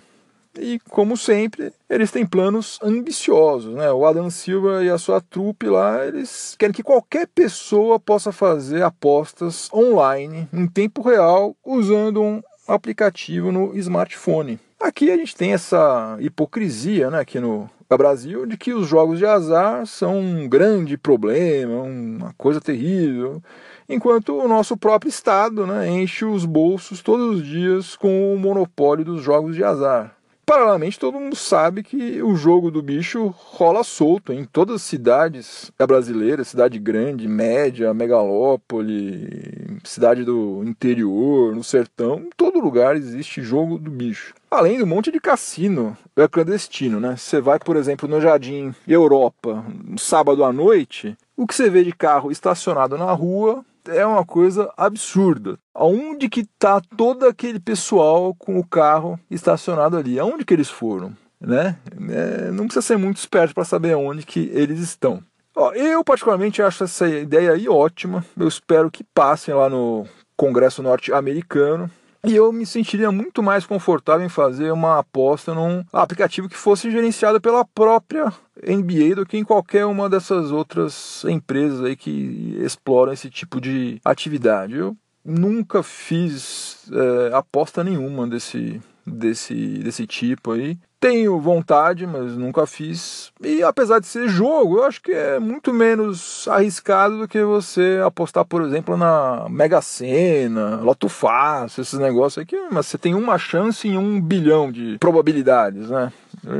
E, 0.57 0.79
como 0.89 1.15
sempre, 1.15 1.71
eles 1.89 2.11
têm 2.11 2.25
planos 2.25 2.79
ambiciosos. 2.83 3.73
Né? 3.73 3.91
O 3.91 4.05
Adam 4.05 4.29
Silva 4.29 4.83
e 4.83 4.89
a 4.89 4.97
sua 4.97 5.21
trupe 5.21 5.67
lá, 5.67 6.05
eles 6.05 6.55
querem 6.57 6.73
que 6.73 6.83
qualquer 6.83 7.27
pessoa 7.27 7.99
possa 7.99 8.31
fazer 8.31 8.83
apostas 8.83 9.69
online, 9.73 10.47
em 10.51 10.67
tempo 10.67 11.01
real, 11.01 11.55
usando 11.65 12.21
um 12.21 12.41
aplicativo 12.67 13.51
no 13.51 13.75
smartphone. 13.77 14.59
Aqui 14.79 15.11
a 15.11 15.17
gente 15.17 15.35
tem 15.35 15.53
essa 15.53 16.17
hipocrisia 16.19 17.09
né, 17.09 17.19
aqui 17.19 17.39
no 17.39 17.69
Brasil 17.89 18.45
de 18.45 18.55
que 18.55 18.73
os 18.73 18.87
jogos 18.87 19.17
de 19.17 19.25
azar 19.25 19.85
são 19.85 20.19
um 20.19 20.47
grande 20.47 20.97
problema, 20.97 21.81
uma 21.81 22.33
coisa 22.37 22.61
terrível 22.61 23.41
enquanto 23.89 24.37
o 24.37 24.47
nosso 24.47 24.77
próprio 24.77 25.09
Estado 25.09 25.65
né, 25.65 25.89
enche 25.89 26.23
os 26.23 26.45
bolsos 26.45 27.01
todos 27.01 27.37
os 27.37 27.45
dias 27.45 27.95
com 27.95 28.33
o 28.33 28.37
monopólio 28.37 29.03
dos 29.03 29.21
jogos 29.21 29.55
de 29.55 29.63
azar. 29.63 30.15
Paralelamente, 30.49 30.97
todo 30.97 31.19
mundo 31.19 31.35
sabe 31.35 31.83
que 31.83 32.23
o 32.23 32.35
jogo 32.35 32.71
do 32.71 32.81
bicho 32.81 33.27
rola 33.37 33.83
solto 33.83 34.33
em 34.33 34.43
todas 34.43 34.77
as 34.77 34.81
cidades 34.81 35.71
brasileiras, 35.77 36.47
cidade 36.47 36.79
grande, 36.79 37.27
média, 37.27 37.93
megalópole, 37.93 39.77
cidade 39.83 40.23
do 40.23 40.63
interior, 40.65 41.55
no 41.55 41.63
sertão, 41.63 42.21
em 42.21 42.29
todo 42.35 42.59
lugar 42.59 42.95
existe 42.95 43.43
jogo 43.43 43.77
do 43.77 43.91
bicho. 43.91 44.33
Além 44.49 44.79
do 44.79 44.87
monte 44.87 45.11
de 45.11 45.19
cassino 45.19 45.95
é 46.15 46.27
clandestino, 46.27 46.99
né? 46.99 47.15
Você 47.15 47.39
vai, 47.39 47.59
por 47.59 47.75
exemplo, 47.75 48.09
no 48.09 48.19
Jardim 48.19 48.73
Europa, 48.87 49.63
no 49.85 49.99
sábado 49.99 50.43
à 50.43 50.51
noite, 50.51 51.15
o 51.37 51.45
que 51.45 51.53
você 51.53 51.69
vê 51.69 51.83
de 51.83 51.93
carro 51.93 52.31
estacionado 52.31 52.97
na 52.97 53.11
rua 53.11 53.63
é 53.89 54.05
uma 54.05 54.25
coisa 54.25 54.71
absurda. 54.77 55.57
Aonde 55.73 56.29
que 56.29 56.45
tá 56.57 56.81
todo 56.97 57.25
aquele 57.25 57.59
pessoal 57.59 58.33
com 58.35 58.59
o 58.59 58.65
carro 58.65 59.19
estacionado 59.29 59.97
ali? 59.97 60.19
Aonde 60.19 60.45
que 60.45 60.53
eles 60.53 60.69
foram? 60.69 61.15
Né? 61.39 61.77
É, 62.09 62.51
não 62.51 62.65
precisa 62.65 62.85
ser 62.85 62.97
muito 62.97 63.17
esperto 63.17 63.53
para 63.53 63.63
saber 63.63 63.93
aonde 63.93 64.25
que 64.25 64.49
eles 64.53 64.79
estão. 64.79 65.23
Ó, 65.55 65.73
eu 65.73 66.03
particularmente 66.03 66.61
acho 66.61 66.83
essa 66.83 67.07
ideia 67.07 67.51
aí 67.51 67.67
ótima. 67.67 68.23
Eu 68.37 68.47
espero 68.47 68.91
que 68.91 69.03
passem 69.03 69.53
lá 69.53 69.69
no 69.69 70.05
Congresso 70.35 70.81
norte-americano 70.81 71.89
e 72.23 72.35
eu 72.35 72.51
me 72.51 72.65
sentiria 72.65 73.11
muito 73.11 73.41
mais 73.41 73.65
confortável 73.65 74.25
em 74.25 74.29
fazer 74.29 74.71
uma 74.71 74.99
aposta 74.99 75.53
num 75.53 75.83
aplicativo 75.93 76.49
que 76.49 76.57
fosse 76.57 76.91
gerenciado 76.91 77.39
pela 77.39 77.63
própria 77.63 78.33
NBA 78.61 79.15
do 79.15 79.25
que 79.25 79.37
em 79.37 79.43
qualquer 79.43 79.85
uma 79.85 80.09
dessas 80.09 80.51
outras 80.51 81.23
empresas 81.25 81.83
aí 81.83 81.95
que 81.95 82.57
exploram 82.61 83.13
esse 83.13 83.29
tipo 83.29 83.61
de 83.61 84.01
atividade. 84.03 84.75
Eu 84.75 84.97
nunca 85.23 85.81
fiz 85.81 86.89
é, 86.91 87.33
aposta 87.33 87.83
nenhuma 87.83 88.27
desse, 88.27 88.81
desse, 89.05 89.79
desse 89.79 90.05
tipo 90.05 90.51
aí. 90.51 90.77
Tenho 90.99 91.39
vontade, 91.39 92.05
mas 92.05 92.33
nunca 92.33 92.65
fiz. 92.65 93.31
E 93.41 93.63
apesar 93.63 93.99
de 93.99 94.07
ser 94.07 94.27
jogo, 94.27 94.79
eu 94.79 94.83
acho 94.83 95.01
que 95.01 95.13
é 95.13 95.39
muito 95.39 95.73
menos 95.73 96.45
arriscado 96.49 97.19
do 97.19 97.27
que 97.27 97.41
você 97.41 98.01
apostar, 98.05 98.43
por 98.43 98.61
exemplo, 98.61 98.97
na 98.97 99.47
Mega 99.49 99.81
Sena, 99.81 100.81
Loto 100.81 101.07
Fácil, 101.07 101.81
esses 101.81 101.97
negócios 101.97 102.43
aqui. 102.43 102.57
Mas 102.69 102.87
você 102.87 102.97
tem 102.97 103.15
uma 103.15 103.37
chance 103.37 103.87
em 103.87 103.97
um 103.97 104.19
bilhão 104.19 104.69
de 104.69 104.97
probabilidades, 104.99 105.89
né? 105.89 106.11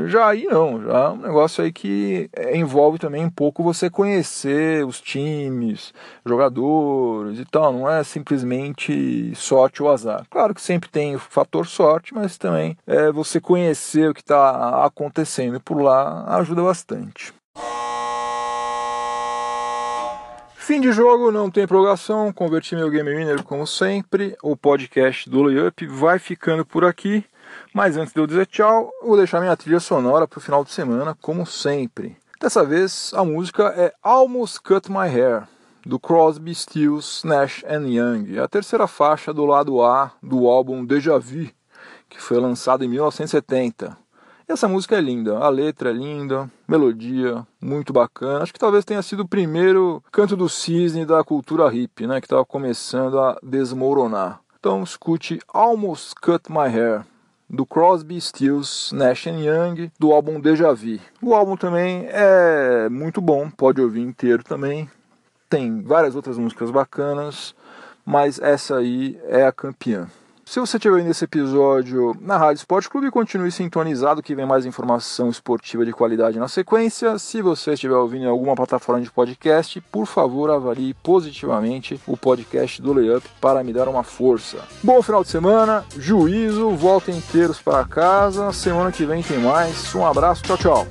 Já 0.06 0.28
aí 0.28 0.44
não, 0.44 0.82
já 0.82 0.98
é 0.98 1.08
um 1.08 1.16
negócio 1.16 1.64
aí 1.64 1.72
que 1.72 2.28
é, 2.32 2.56
envolve 2.56 2.98
também 2.98 3.24
um 3.24 3.30
pouco 3.30 3.62
você 3.62 3.88
conhecer 3.88 4.84
os 4.84 5.00
times, 5.00 5.92
jogadores 6.24 7.38
e 7.38 7.44
tal, 7.44 7.72
não 7.72 7.90
é 7.90 8.04
simplesmente 8.04 9.34
sorte 9.34 9.82
ou 9.82 9.90
azar. 9.90 10.26
Claro 10.30 10.54
que 10.54 10.60
sempre 10.60 10.88
tem 10.88 11.14
o 11.14 11.18
fator 11.18 11.66
sorte, 11.66 12.14
mas 12.14 12.36
também 12.36 12.76
é 12.86 13.10
você 13.10 13.40
conhecer 13.40 14.10
o 14.10 14.14
que 14.14 14.20
está 14.20 14.84
acontecendo 14.84 15.60
por 15.60 15.80
lá 15.80 16.24
ajuda 16.36 16.62
bastante. 16.62 17.32
Fim 20.70 20.80
de 20.80 20.92
jogo, 20.92 21.32
não 21.32 21.50
tem 21.50 21.66
prorrogação, 21.66 22.32
converti 22.32 22.76
meu 22.76 22.88
Game 22.88 23.10
Winner 23.10 23.42
como 23.42 23.66
sempre. 23.66 24.36
O 24.40 24.56
podcast 24.56 25.28
do 25.28 25.42
Layup 25.42 25.84
vai 25.86 26.20
ficando 26.20 26.64
por 26.64 26.84
aqui. 26.84 27.24
Mas 27.72 27.96
antes 27.96 28.12
de 28.12 28.18
eu 28.18 28.26
dizer 28.26 28.46
tchau, 28.46 28.90
vou 29.00 29.16
deixar 29.16 29.40
minha 29.40 29.56
trilha 29.56 29.78
sonora 29.78 30.26
para 30.26 30.38
o 30.38 30.42
final 30.42 30.64
de 30.64 30.72
semana, 30.72 31.16
como 31.20 31.46
sempre. 31.46 32.16
Dessa 32.40 32.64
vez 32.64 33.12
a 33.14 33.24
música 33.24 33.72
é 33.76 33.92
Almost 34.02 34.60
Cut 34.62 34.90
My 34.90 35.06
Hair, 35.06 35.46
do 35.86 35.98
Crosby, 35.98 36.52
Stills, 36.52 37.24
Nash 37.24 37.62
Young, 37.62 38.40
a 38.40 38.48
terceira 38.48 38.88
faixa 38.88 39.32
do 39.32 39.46
lado 39.46 39.82
A 39.82 40.10
do 40.20 40.48
álbum 40.48 40.84
Deja 40.84 41.16
Vu, 41.16 41.48
que 42.08 42.20
foi 42.20 42.38
lançado 42.38 42.84
em 42.84 42.88
1970. 42.88 43.96
E 44.48 44.52
essa 44.52 44.66
música 44.66 44.96
é 44.96 45.00
linda, 45.00 45.38
a 45.38 45.48
letra 45.48 45.90
é 45.90 45.92
linda, 45.92 46.50
melodia 46.66 47.46
muito 47.60 47.92
bacana. 47.92 48.42
Acho 48.42 48.52
que 48.52 48.58
talvez 48.58 48.84
tenha 48.84 49.00
sido 49.00 49.20
o 49.20 49.28
primeiro 49.28 50.02
canto 50.10 50.36
do 50.36 50.48
cisne 50.48 51.06
da 51.06 51.22
cultura 51.22 51.72
hip, 51.72 52.04
né, 52.04 52.20
que 52.20 52.26
estava 52.26 52.44
começando 52.44 53.20
a 53.20 53.38
desmoronar. 53.44 54.40
Então 54.58 54.82
escute 54.82 55.38
Almost 55.46 56.16
Cut 56.16 56.50
My 56.50 56.66
Hair 56.66 57.04
do 57.50 57.66
Crosby, 57.66 58.20
Stills, 58.20 58.94
Nash 58.94 59.26
Young, 59.26 59.90
do 59.98 60.12
álbum 60.12 60.38
Deja 60.40 60.72
Vu. 60.72 61.00
O 61.20 61.34
álbum 61.34 61.56
também 61.56 62.06
é 62.08 62.88
muito 62.88 63.20
bom, 63.20 63.50
pode 63.50 63.80
ouvir 63.80 64.02
inteiro 64.02 64.44
também. 64.44 64.88
Tem 65.48 65.82
várias 65.82 66.14
outras 66.14 66.38
músicas 66.38 66.70
bacanas, 66.70 67.54
mas 68.06 68.38
essa 68.38 68.76
aí 68.76 69.20
é 69.24 69.44
a 69.44 69.50
campeã. 69.50 70.08
Se 70.50 70.58
você 70.58 70.78
estiver 70.78 70.96
vendo 70.96 71.12
esse 71.12 71.24
episódio 71.24 72.16
na 72.20 72.36
Rádio 72.36 72.58
Esporte 72.58 72.90
Clube, 72.90 73.08
continue 73.08 73.52
sintonizado 73.52 74.20
que 74.20 74.34
vem 74.34 74.44
mais 74.44 74.66
informação 74.66 75.30
esportiva 75.30 75.86
de 75.86 75.92
qualidade 75.92 76.40
na 76.40 76.48
sequência. 76.48 77.16
Se 77.20 77.40
você 77.40 77.74
estiver 77.74 77.94
ouvindo 77.94 78.24
em 78.24 78.28
alguma 78.28 78.56
plataforma 78.56 79.00
de 79.00 79.08
podcast, 79.12 79.80
por 79.92 80.06
favor 80.06 80.50
avalie 80.50 80.92
positivamente 80.92 82.00
o 82.04 82.16
podcast 82.16 82.82
do 82.82 82.92
Layup 82.92 83.24
para 83.40 83.62
me 83.62 83.72
dar 83.72 83.86
uma 83.86 84.02
força. 84.02 84.58
Bom 84.82 85.00
final 85.02 85.22
de 85.22 85.30
semana, 85.30 85.84
juízo, 85.96 86.70
voltem 86.70 87.18
inteiros 87.18 87.60
para 87.62 87.84
casa. 87.84 88.52
Semana 88.52 88.90
que 88.90 89.06
vem 89.06 89.22
tem 89.22 89.38
mais. 89.38 89.94
Um 89.94 90.04
abraço, 90.04 90.42
tchau, 90.42 90.58
tchau. 90.58 90.86